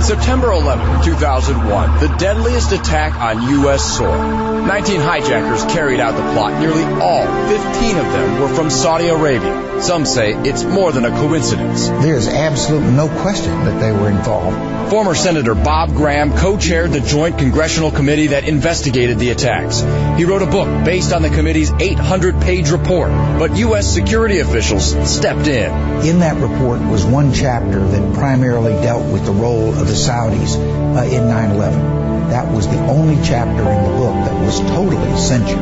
[0.00, 3.98] September 11, 2001, the deadliest attack on U.S.
[3.98, 4.59] soil.
[4.66, 6.60] 19 hijackers carried out the plot.
[6.60, 9.82] Nearly all, 15 of them, were from Saudi Arabia.
[9.82, 11.88] Some say it's more than a coincidence.
[11.88, 14.90] There's absolutely no question that they were involved.
[14.90, 19.80] Former Senator Bob Graham co-chaired the Joint Congressional Committee that investigated the attacks.
[20.18, 23.92] He wrote a book based on the committee's 800-page report, but U.S.
[23.92, 25.70] security officials stepped in.
[26.06, 30.56] In that report was one chapter that primarily dealt with the role of the Saudis
[30.56, 32.19] uh, in 9-11.
[32.30, 35.58] That was the only chapter in the book that was totally censored.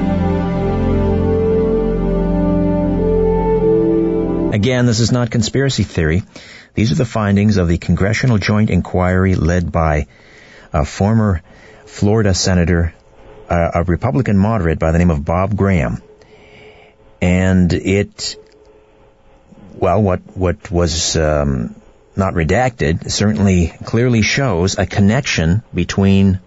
[4.55, 6.25] Again, this is not conspiracy theory.
[6.75, 10.09] These are the findings of the Congressional Joint Inquiry led by
[10.73, 11.43] a former
[11.87, 12.93] Florida Senator,
[13.49, 16.03] uh, a Republican moderate by the name of Bob Graham.
[17.23, 18.37] And it,
[19.75, 21.75] well, what, what was, um,
[22.15, 26.41] not redacted certainly clearly shows a connection between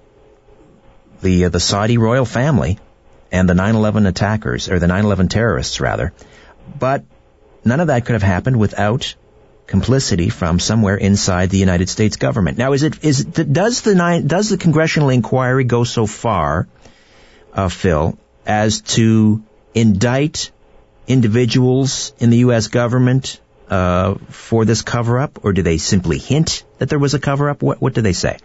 [1.21, 2.79] the, uh, the Saudi royal family
[3.31, 6.13] and the 9-11 attackers, or the 9-11 terrorists rather.
[6.77, 7.05] But
[7.63, 9.15] none of that could have happened without
[9.67, 12.57] complicity from somewhere inside the United States government.
[12.57, 16.67] Now, is it is does the nine, does the congressional inquiry go so far,
[17.53, 19.41] uh, Phil, as to
[19.73, 20.51] indict
[21.07, 22.67] individuals in the U.S.
[22.67, 27.19] government uh, for this cover up, or do they simply hint that there was a
[27.19, 27.61] cover up?
[27.61, 28.37] What what do they say?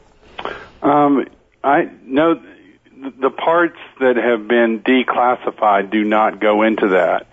[0.82, 1.26] Um,
[1.64, 2.40] I know
[3.18, 7.26] the parts that have been declassified do not go into that.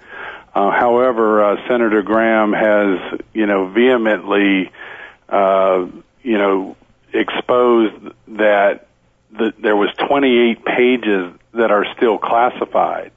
[0.53, 4.71] Uh, however, uh, Senator Graham has, you know, vehemently,
[5.27, 5.87] uh,
[6.21, 6.75] you know,
[7.11, 8.87] exposed that
[9.31, 13.11] the, there was 28 pages that are still classified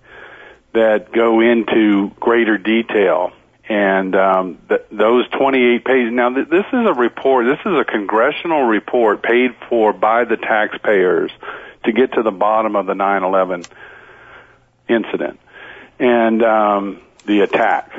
[0.73, 3.33] that go into greater detail.
[3.69, 6.13] And um, th- those 28 pages.
[6.13, 7.47] Now, th- this is a report.
[7.47, 11.33] This is a congressional report paid for by the taxpayers
[11.87, 13.67] to get to the bottom of the 9/11
[14.89, 15.41] incident.
[15.99, 17.93] And um, the attack.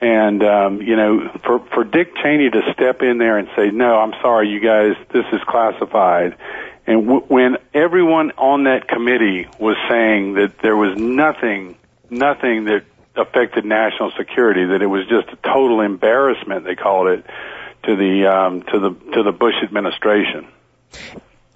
[0.00, 3.98] And um, you know, for for Dick Cheney to step in there and say, "No,
[3.98, 6.36] I'm sorry, you guys, this is classified,"
[6.88, 11.76] and w- when everyone on that committee was saying that there was nothing,
[12.10, 12.82] nothing that
[13.14, 17.24] affected national security, that it was just a total embarrassment, they called it,
[17.84, 20.48] to the um, to the to the Bush administration.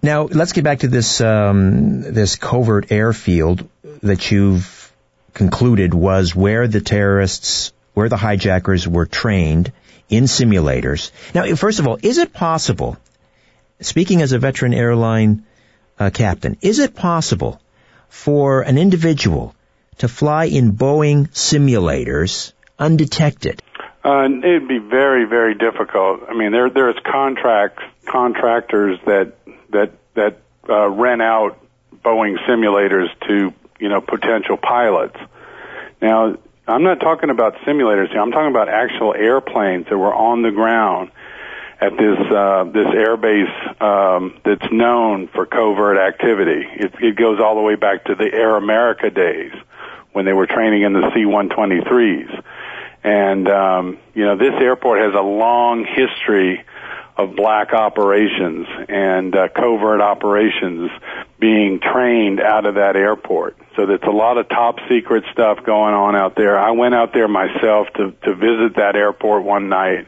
[0.02, 3.68] Now let's get back to this um, this covert airfield
[4.02, 4.92] that you've
[5.32, 9.72] concluded was where the terrorists, where the hijackers were trained
[10.08, 11.10] in simulators.
[11.34, 12.96] Now, first of all, is it possible,
[13.80, 15.44] speaking as a veteran airline
[15.98, 17.60] uh, captain, is it possible
[18.08, 19.54] for an individual
[19.98, 23.62] to fly in Boeing simulators undetected?
[24.04, 26.20] Uh, it'd be very, very difficult.
[26.28, 29.32] I mean, there there's contract contractors that
[29.70, 30.38] that that
[30.68, 31.58] uh, rent out
[32.02, 35.16] Boeing simulators to you know, potential pilots.
[36.00, 36.36] Now,
[36.66, 38.20] I'm not talking about simulators here.
[38.20, 41.10] I'm talking about actual airplanes that were on the ground
[41.80, 46.66] at this uh, this airbase um, that's known for covert activity.
[46.74, 49.52] It, it goes all the way back to the Air America days
[50.12, 52.42] when they were training in the C-123s.
[53.04, 56.64] And um, you know, this airport has a long history
[57.16, 60.90] of black operations and uh, covert operations
[61.38, 63.56] being trained out of that airport.
[63.74, 66.58] So there's a lot of top secret stuff going on out there.
[66.58, 70.06] I went out there myself to to visit that airport one night,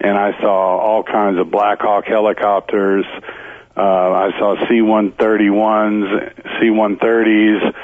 [0.00, 3.04] and I saw all kinds of Black Hawk helicopters.
[3.76, 7.74] Uh, I saw C-131s, C-130s,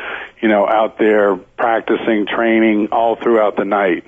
[0.43, 4.05] you know, out there practicing, training all throughout the night.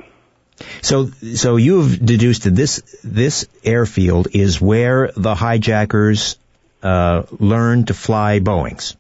[0.83, 6.37] So, so you've deduced that this this airfield is where the hijackers
[6.83, 8.97] uh, learned to fly Boeing's.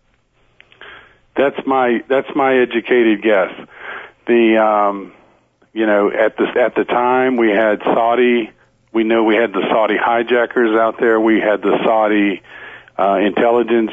[1.36, 3.52] That's my that's my educated guess.
[4.26, 5.12] The um,
[5.72, 8.50] you know at the at the time we had Saudi.
[8.90, 11.20] We know we had the Saudi hijackers out there.
[11.20, 12.42] We had the Saudi
[12.98, 13.92] uh, intelligence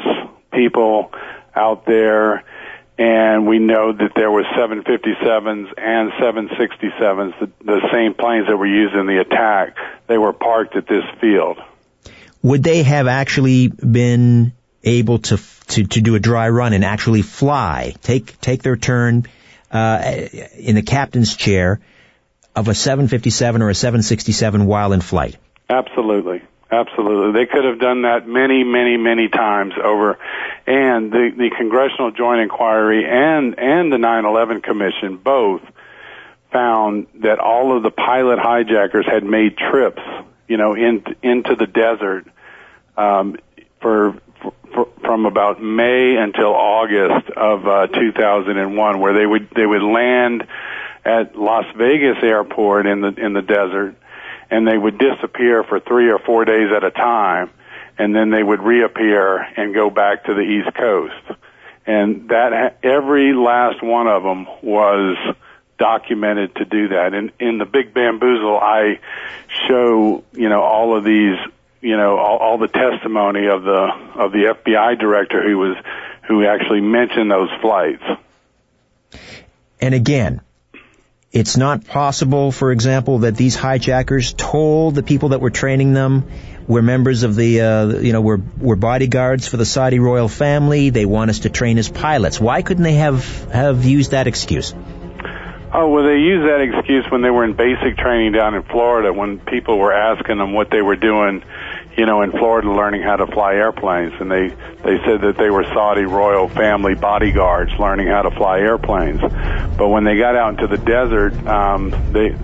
[0.50, 1.12] people
[1.54, 2.44] out there
[2.98, 8.66] and we know that there were 757s and 767s, the, the same planes that were
[8.66, 9.76] used in the attack.
[10.06, 11.58] They were parked at this field.
[12.42, 17.22] Would they have actually been able to to, to do a dry run and actually
[17.22, 19.26] fly, take take their turn
[19.70, 21.80] uh, in the captain's chair
[22.54, 25.36] of a 757 or a 767 while in flight?
[25.68, 26.42] Absolutely.
[26.70, 27.32] Absolutely.
[27.32, 30.18] They could have done that many, many, many times over.
[30.66, 35.62] And the, the Congressional Joint Inquiry and, and the 9-11 Commission both
[36.52, 40.02] found that all of the pilot hijackers had made trips,
[40.48, 42.26] you know, in, into the desert,
[42.96, 43.36] um,
[43.80, 44.20] for,
[45.02, 50.46] from about May until August of, uh, 2001 where they would, they would land
[51.04, 53.94] at Las Vegas airport in the, in the desert
[54.50, 57.50] and they would disappear for three or four days at a time,
[57.98, 61.40] and then they would reappear and go back to the East Coast.
[61.86, 65.16] And that every last one of them was
[65.78, 67.14] documented to do that.
[67.14, 68.98] And in the Big Bamboozle, I
[69.68, 71.36] show you know all of these
[71.80, 75.76] you know all, all the testimony of the of the FBI director who was
[76.26, 78.02] who actually mentioned those flights.
[79.80, 80.40] And again,
[81.36, 86.24] it's not possible, for example, that these hijackers told the people that were training them
[86.66, 90.90] we're members of the, uh, you know, we're, we're bodyguards for the Saudi royal family.
[90.90, 92.40] They want us to train as pilots.
[92.40, 94.74] Why couldn't they have, have used that excuse?
[95.72, 99.12] Oh, well, they used that excuse when they were in basic training down in Florida
[99.12, 101.42] when people were asking them what they were doing,
[101.96, 104.12] you know, in Florida learning how to fly airplanes.
[104.20, 108.58] And they, they said that they were Saudi royal family bodyguards learning how to fly
[108.58, 109.20] airplanes.
[109.20, 112.34] But when they got out into the desert, um, they,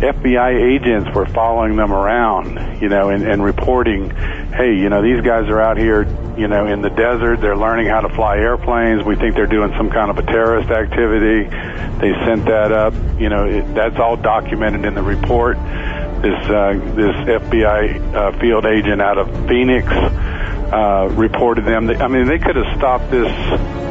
[0.00, 5.22] FBI agents were following them around, you know, and, and reporting, hey, you know, these
[5.22, 6.04] guys are out here,
[6.38, 7.42] you know, in the desert.
[7.42, 9.04] They're learning how to fly airplanes.
[9.04, 11.48] We think they're doing some kind of a terrorist activity.
[12.00, 12.94] They sent that up.
[13.20, 15.58] You know, it, that's all documented in the report.
[16.22, 21.88] This uh, this FBI uh, field agent out of Phoenix uh, reported them.
[21.88, 23.30] I mean, they could have stopped this.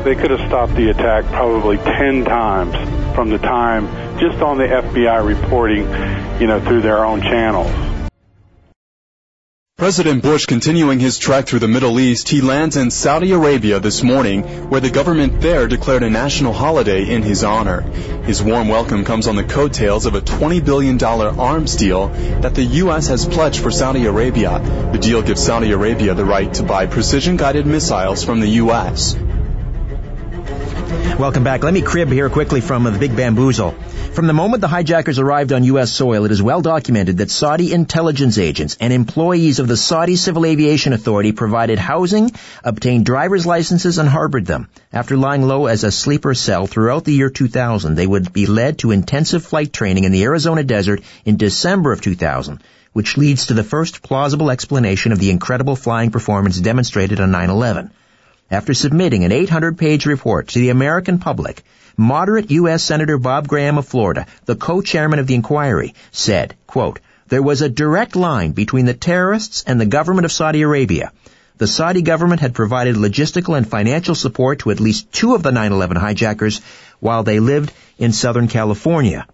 [0.05, 2.75] They could have stopped the attack probably ten times
[3.15, 3.87] from the time
[4.19, 5.83] just on the FBI reporting,
[6.39, 7.71] you know, through their own channels.
[9.79, 14.03] President Bush continuing his trek through the Middle East, he lands in Saudi Arabia this
[14.03, 17.79] morning, where the government there declared a national holiday in his honor.
[18.25, 22.09] His warm welcome comes on the coattails of a $20 billion arms deal
[22.41, 23.07] that the U.S.
[23.07, 24.59] has pledged for Saudi Arabia.
[24.91, 29.15] The deal gives Saudi Arabia the right to buy precision-guided missiles from the U.S.
[31.17, 31.63] Welcome back.
[31.63, 33.75] Let me crib here quickly from uh, the Big Bamboozle.
[34.13, 35.91] From the moment the hijackers arrived on U.S.
[35.91, 40.45] soil, it is well documented that Saudi intelligence agents and employees of the Saudi Civil
[40.45, 42.31] Aviation Authority provided housing,
[42.63, 44.67] obtained driver's licenses, and harbored them.
[44.91, 48.79] After lying low as a sleeper cell throughout the year 2000, they would be led
[48.79, 53.53] to intensive flight training in the Arizona desert in December of 2000 which leads to
[53.53, 57.91] the first plausible explanation of the incredible flying performance demonstrated on 9-11.
[58.51, 61.63] After submitting an 800-page report to the American public,
[61.95, 62.83] moderate U.S.
[62.83, 67.69] Senator Bob Graham of Florida, the co-chairman of the inquiry, said, quote, there was a
[67.69, 71.11] direct line between the terrorists and the government of Saudi Arabia.
[71.59, 75.51] The Saudi government had provided logistical and financial support to at least two of the
[75.51, 76.61] 9-11 hijackers
[76.99, 79.27] while they lived in Southern California.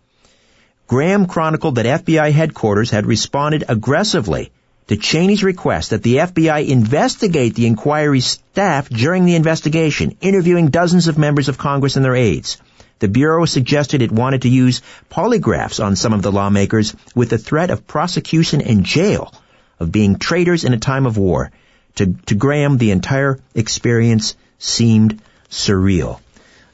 [0.88, 4.52] Graham chronicled that FBI headquarters had responded aggressively
[4.88, 11.08] to Cheney's request that the FBI investigate the inquiry's staff during the investigation, interviewing dozens
[11.08, 12.58] of members of Congress and their aides.
[13.00, 17.38] The Bureau suggested it wanted to use polygraphs on some of the lawmakers with the
[17.38, 19.34] threat of prosecution and jail,
[19.80, 21.52] of being traitors in a time of war.
[21.96, 26.20] To, to Graham, the entire experience seemed surreal.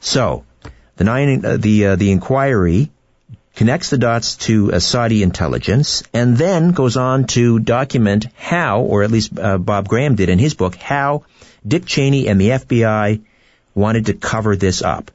[0.00, 0.44] So,
[0.96, 2.90] the nine, uh, the, uh, the inquiry
[3.54, 9.10] connects the dots to Saudi intelligence, and then goes on to document how, or at
[9.10, 11.24] least uh, Bob Graham did in his book, how
[11.66, 13.20] Dick Cheney and the FBI
[13.74, 15.10] wanted to cover this up.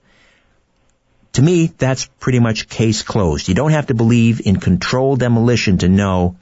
[1.33, 3.47] To me, that's pretty much case closed.
[3.47, 6.35] You don't have to believe in controlled demolition to know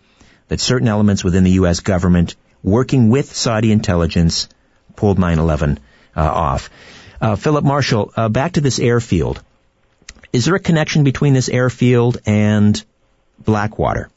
[0.47, 1.81] that certain elements within the U.S.
[1.81, 4.47] government working with Saudi intelligence
[4.95, 5.79] pulled 9-11
[6.15, 6.69] uh, off.
[7.19, 9.41] Uh, Philip Marshall, uh, back to this airfield.
[10.35, 12.83] Is there a connection between this airfield and
[13.39, 14.09] Blackwater?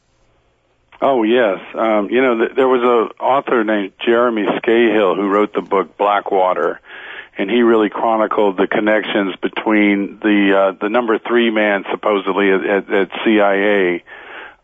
[1.00, 5.52] Oh yes, um, you know th- there was a author named Jeremy Scahill who wrote
[5.52, 6.80] the book Blackwater,
[7.38, 12.66] and he really chronicled the connections between the uh, the number three man supposedly at,
[12.66, 14.02] at, at CIA,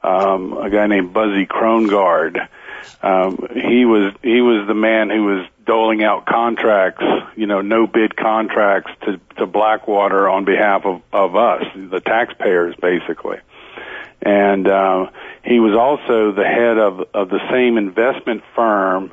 [0.03, 2.49] um, a guy named Buzzy Krongard.
[3.01, 7.05] Um, he was he was the man who was doling out contracts,
[7.37, 12.75] you know, no bid contracts to, to Blackwater on behalf of, of us, the taxpayers,
[12.81, 13.39] basically.
[14.23, 15.11] And uh,
[15.45, 19.13] he was also the head of, of the same investment firm.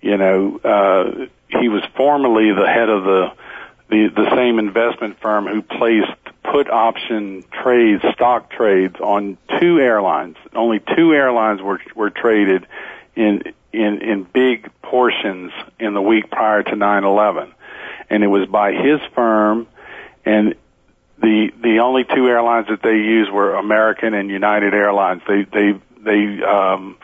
[0.00, 3.32] You know, uh, he was formerly the head of the,
[3.90, 6.12] the the same investment firm who placed
[6.44, 10.36] put option trades, stock trades on two airlines.
[10.54, 12.66] Only two airlines were were traded
[13.18, 13.42] in
[13.72, 17.52] in in big portions in the week prior to 9/11,
[18.08, 19.66] and it was by his firm,
[20.24, 20.54] and
[21.18, 25.22] the the only two airlines that they used were American and United Airlines.
[25.26, 26.96] They they they um,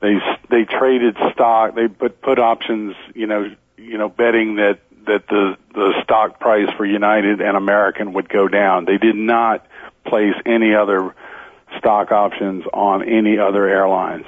[0.00, 1.74] they they traded stock.
[1.74, 2.94] They put put options.
[3.14, 8.12] You know you know betting that that the the stock price for United and American
[8.12, 8.84] would go down.
[8.84, 9.66] They did not
[10.04, 11.14] place any other
[11.78, 14.26] stock options on any other airlines.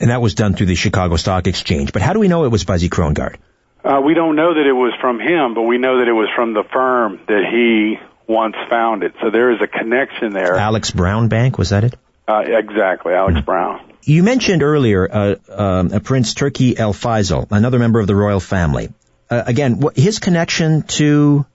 [0.00, 1.92] And that was done through the Chicago Stock Exchange.
[1.92, 3.36] But how do we know it was Buzzy Krongard?
[3.84, 6.28] Uh, we don't know that it was from him, but we know that it was
[6.34, 7.96] from the firm that he
[8.26, 9.14] once founded.
[9.20, 10.56] So there is a connection there.
[10.56, 11.94] Alex Brown Bank, was that it?
[12.26, 13.80] Uh, exactly, Alex mm Brown.
[14.02, 18.92] You mentioned earlier uh, um, Prince Turki Al Faisal, another member of the royal family.
[19.30, 21.46] Uh, again, his connection to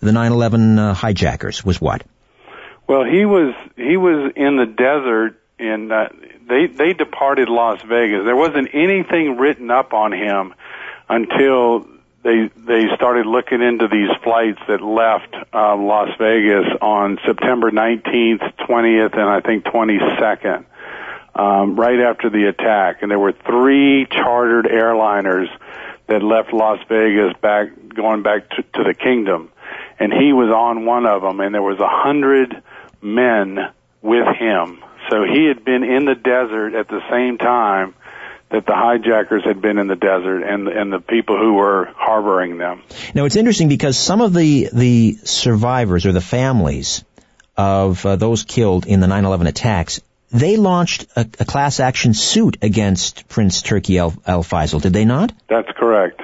[0.00, 2.02] the 9/11 uh, hijackers was what?
[2.86, 6.08] Well, he was he was in the desert in uh,
[6.48, 8.24] they they departed Las Vegas.
[8.24, 10.54] There wasn't anything written up on him
[11.08, 11.86] until
[12.22, 18.54] they they started looking into these flights that left uh, Las Vegas on September 19th,
[18.58, 20.64] 20th, and I think 22nd,
[21.34, 23.02] um, right after the attack.
[23.02, 25.48] And there were three chartered airliners
[26.08, 29.50] that left Las Vegas back going back to, to the kingdom,
[29.98, 31.40] and he was on one of them.
[31.40, 32.62] And there was a hundred
[33.00, 33.58] men
[34.02, 34.82] with him.
[35.10, 37.94] So he had been in the desert at the same time
[38.50, 42.58] that the hijackers had been in the desert and and the people who were harboring
[42.58, 42.82] them.
[43.14, 47.04] Now it's interesting because some of the the survivors or the families
[47.56, 50.00] of uh, those killed in the 9/11 attacks
[50.30, 55.04] they launched a, a, class action suit against Prince Turki Al, Al Faisal, did they
[55.04, 55.32] not?
[55.48, 56.20] That's correct.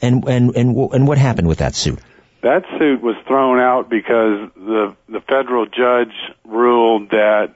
[0.00, 1.98] And and and and what happened with that suit?
[2.42, 6.14] That suit was thrown out because the the federal judge
[6.44, 7.54] ruled that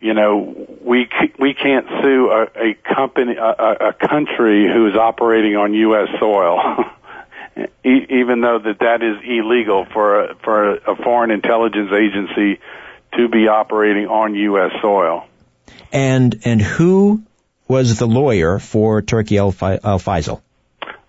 [0.00, 5.56] you know we we can't sue a, a company a, a country who is operating
[5.56, 6.08] on U.S.
[6.18, 6.84] soil.
[7.84, 12.60] even though that that is illegal for a, for a foreign intelligence agency
[13.16, 14.70] to be operating on U.S.
[14.80, 15.26] soil.
[15.92, 17.22] And and who
[17.68, 20.40] was the lawyer for Turki Al Faisal?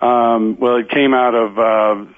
[0.02, 2.12] Um, well, it came out of uh,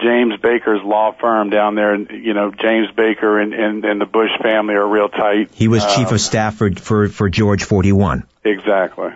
[0.00, 1.94] James Baker's law firm down there.
[1.94, 5.50] And, you know, James Baker and, and, and the Bush family are real tight.
[5.52, 8.24] He was chief um, of staff for, for, for George 41.
[8.44, 9.10] Exactly.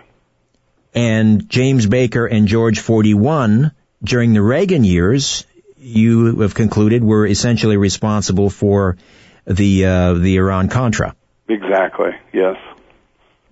[0.93, 3.71] And James Baker and George 41,
[4.03, 5.45] during the Reagan years,
[5.77, 8.97] you have concluded were essentially responsible for
[9.45, 11.15] the uh, the Iran Contra.
[11.47, 12.11] Exactly.
[12.33, 12.57] Yes.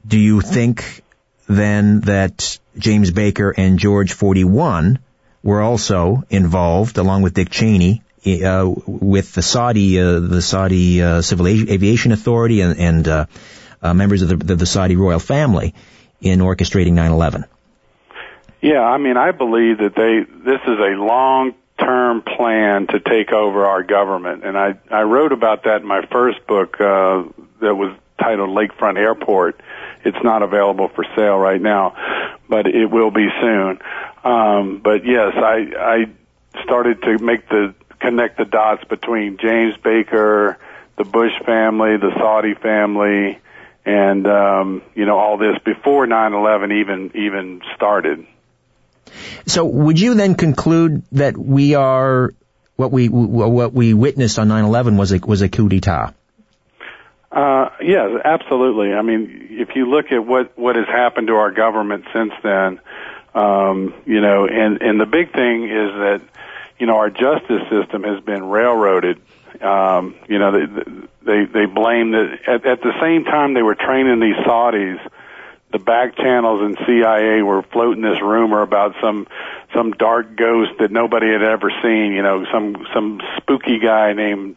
[0.06, 1.04] Do you think
[1.48, 5.00] then that James Baker and George 41
[5.46, 11.22] were also involved, along with Dick Cheney, uh, with the Saudi uh, the Saudi uh,
[11.22, 13.26] Civil Aviation Authority and, and uh,
[13.82, 15.76] uh, members of the, the Saudi royal family
[16.20, 17.46] in orchestrating 9/11?
[18.62, 23.32] Yeah, I mean, I believe that they this is a long term plan to take
[23.32, 24.44] over our government.
[24.44, 27.24] And I, I wrote about that in my first book uh,
[27.62, 29.62] that was titled Lakefront Airport.
[30.06, 31.96] It's not available for sale right now,
[32.48, 33.80] but it will be soon.
[34.24, 40.58] Um, but yes, I, I started to make the connect the dots between James Baker,
[40.98, 43.40] the Bush family, the Saudi family,
[43.86, 48.26] and um, you know all this before 9/11 even even started.
[49.46, 52.34] So would you then conclude that we are
[52.76, 56.14] what we what we witnessed on 9/11 was a was a coup d'état?
[57.36, 58.94] Uh, yes, absolutely.
[58.94, 62.80] I mean, if you look at what what has happened to our government since then,
[63.34, 66.22] um, you know, and and the big thing is that
[66.80, 69.20] you know our justice system has been railroaded.
[69.62, 70.92] Um, you know, they
[71.26, 75.00] they they blame that at, at the same time they were training these Saudis
[75.76, 79.28] the back channels and CIA were floating this rumor about some
[79.74, 82.14] some dark ghost that nobody had ever seen.
[82.14, 84.56] You know, some some spooky guy named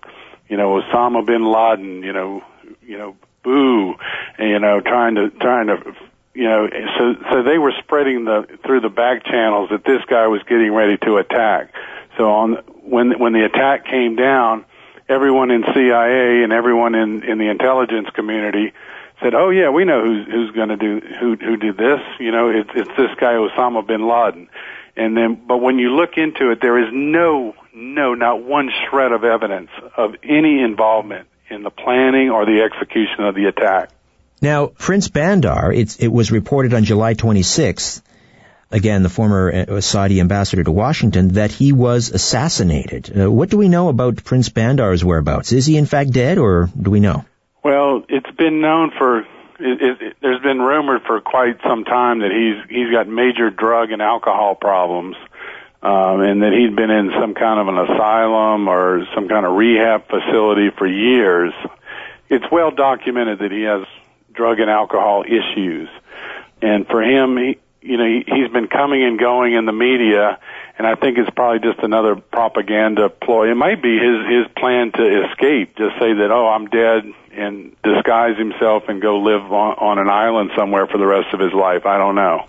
[0.49, 2.05] you know Osama bin Laden.
[2.05, 2.45] You know,
[2.89, 3.95] you know, boo.
[4.39, 5.95] You know, trying to trying to
[6.35, 6.69] you know,
[6.99, 10.73] so so they were spreading the through the back channels that this guy was getting
[10.73, 11.73] ready to attack.
[12.17, 14.65] So on when when the attack came down,
[15.09, 18.73] everyone in CIA and everyone in in the intelligence community
[19.21, 22.01] said, "Oh yeah, we know who's who's going to do who who did this.
[22.19, 24.49] You know, it's it's this guy Osama bin Laden."
[24.97, 29.13] And then, but when you look into it, there is no no not one shred
[29.13, 33.91] of evidence of any involvement in the planning or the execution of the attack.
[34.41, 38.03] Now, Prince Bandar, it was reported on July 26th,
[38.71, 43.19] again, the former uh, Saudi ambassador to Washington, that he was assassinated.
[43.19, 45.53] Uh, what do we know about Prince Bandar's whereabouts?
[45.53, 47.25] Is he in fact dead, or do we know?
[47.65, 49.21] Well, it's been known for.
[49.61, 53.51] It, it, it, there's been rumored for quite some time that he's he's got major
[53.51, 55.17] drug and alcohol problems,
[55.83, 59.55] um, and that he'd been in some kind of an asylum or some kind of
[59.57, 61.53] rehab facility for years.
[62.29, 63.87] It's well documented that he has
[64.33, 65.89] drug and alcohol issues,
[66.61, 70.39] and for him, he, you know, he, he's been coming and going in the media
[70.79, 73.51] and I think it's probably just another propaganda ploy.
[73.51, 77.77] It might be his his plan to escape, just say that oh I'm dead and
[77.83, 81.53] disguise himself and go live on, on an island somewhere for the rest of his
[81.53, 81.87] life.
[81.87, 82.47] I don't know.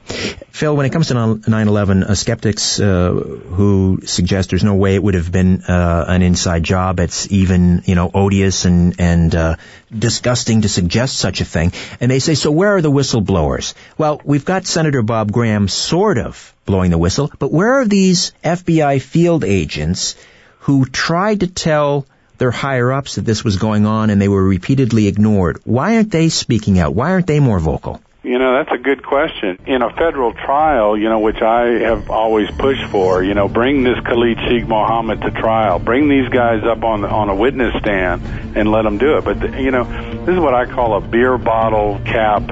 [0.52, 5.04] Phil, when it comes to 9/11, uh, skeptics uh, who suggest there's no way it
[5.04, 9.56] would have been uh, an inside job, it's even you know odious and and uh,
[9.98, 11.72] disgusting to suggest such a thing.
[12.00, 13.74] And they say, so where are the whistleblowers?
[13.98, 18.32] Well, we've got Senator Bob Graham sort of blowing the whistle, but where are these
[18.44, 20.16] FBI field agents
[20.60, 22.06] who tried to tell
[22.38, 25.60] their higher ups that this was going on and they were repeatedly ignored.
[25.66, 26.96] Why aren't they speaking out?
[26.96, 28.02] Why aren't they more vocal?
[28.24, 29.58] You know, that's a good question.
[29.66, 33.84] In a federal trial, you know, which I have always pushed for, you know, bring
[33.84, 35.80] this Khalid Sheikh Mohammed to trial.
[35.80, 39.24] Bring these guys up on on a witness stand and let them do it.
[39.24, 39.86] But you know,
[40.26, 42.44] this is what I call a beer bottle cap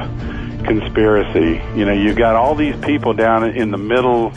[0.68, 1.61] conspiracy.
[1.76, 4.28] You know, you've got all these people down in the middle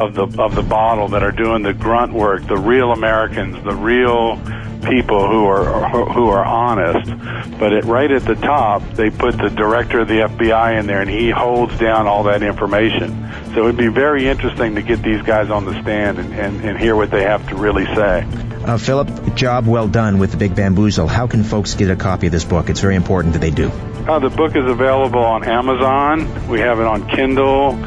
[0.00, 3.74] of the of the bottle that are doing the grunt work, the real Americans, the
[3.74, 4.36] real
[4.82, 7.10] people who are who are honest.
[7.58, 11.00] But it, right at the top, they put the director of the FBI in there,
[11.00, 13.28] and he holds down all that information.
[13.54, 16.78] So it'd be very interesting to get these guys on the stand and, and, and
[16.78, 18.24] hear what they have to really say.
[18.64, 21.08] Uh, Philip, job well done with the Big Bamboozle.
[21.08, 22.70] How can folks get a copy of this book?
[22.70, 23.72] It's very important that they do.
[24.08, 26.48] Uh, the book is available on Amazon.
[26.48, 27.78] We have it on Kindle.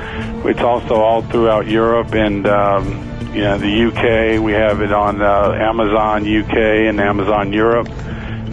[0.48, 4.44] It's also all throughout Europe and um, you know, the UK.
[4.44, 6.56] We have it on uh, Amazon UK
[6.90, 7.90] and Amazon Europe.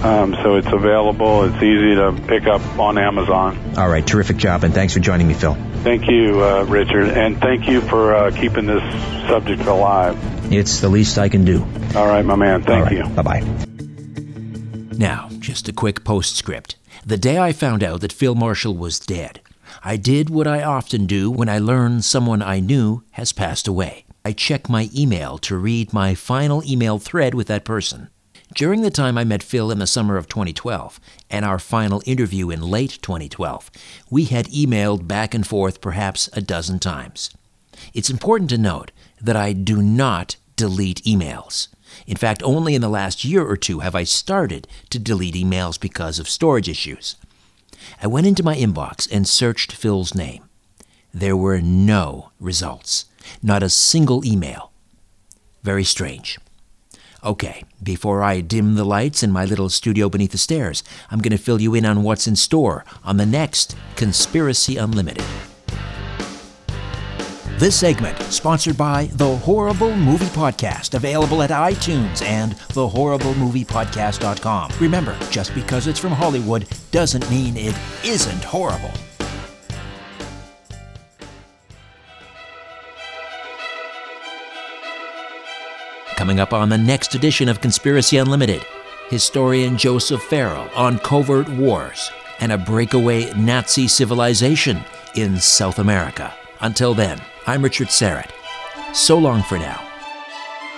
[0.03, 1.45] Um, so it's available.
[1.45, 3.75] It's easy to pick up on Amazon.
[3.77, 5.55] All right, terrific job, and thanks for joining me, Phil.
[5.83, 8.83] Thank you, uh, Richard, and thank you for uh, keeping this
[9.29, 10.19] subject alive.
[10.51, 11.61] It's the least I can do.
[11.95, 12.63] All right, my man.
[12.63, 13.07] Thank right, you.
[13.15, 13.41] Bye bye.
[14.97, 16.77] Now, just a quick postscript.
[17.05, 19.41] The day I found out that Phil Marshall was dead,
[19.83, 24.05] I did what I often do when I learn someone I knew has passed away.
[24.23, 28.11] I check my email to read my final email thread with that person.
[28.55, 32.51] During the time I met Phil in the summer of 2012 and our final interview
[32.51, 33.71] in late 2012,
[34.11, 37.31] we had emailed back and forth perhaps a dozen times.
[37.95, 38.91] It's important to note
[39.23, 41.69] that I do not delete emails.
[42.07, 45.79] In fact, only in the last year or two have I started to delete emails
[45.79, 47.17] because of storage issues.
[48.03, 50.45] I went into my inbox and searched Phil's name.
[51.13, 53.07] There were no results.
[53.43, 54.73] Not a single email.
[55.63, 56.39] Very strange.
[57.23, 61.37] Okay, before I dim the lights in my little studio beneath the stairs, I'm going
[61.37, 65.25] to fill you in on what's in store on the next Conspiracy Unlimited.
[67.61, 74.73] This segment sponsored by The Horrible Movie Podcast, available at iTunes and thehorriblemoviepodcast.com.
[74.81, 78.91] Remember, just because it's from Hollywood doesn't mean it isn't horrible.
[86.17, 88.65] Coming up on the next edition of Conspiracy Unlimited,
[89.11, 94.83] historian Joseph Farrell on covert wars and a breakaway Nazi civilization
[95.15, 96.35] in South America.
[96.61, 98.31] Until then, I'm Richard Syrett.
[98.95, 99.87] So long for now.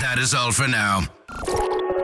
[0.00, 1.02] That is all for now.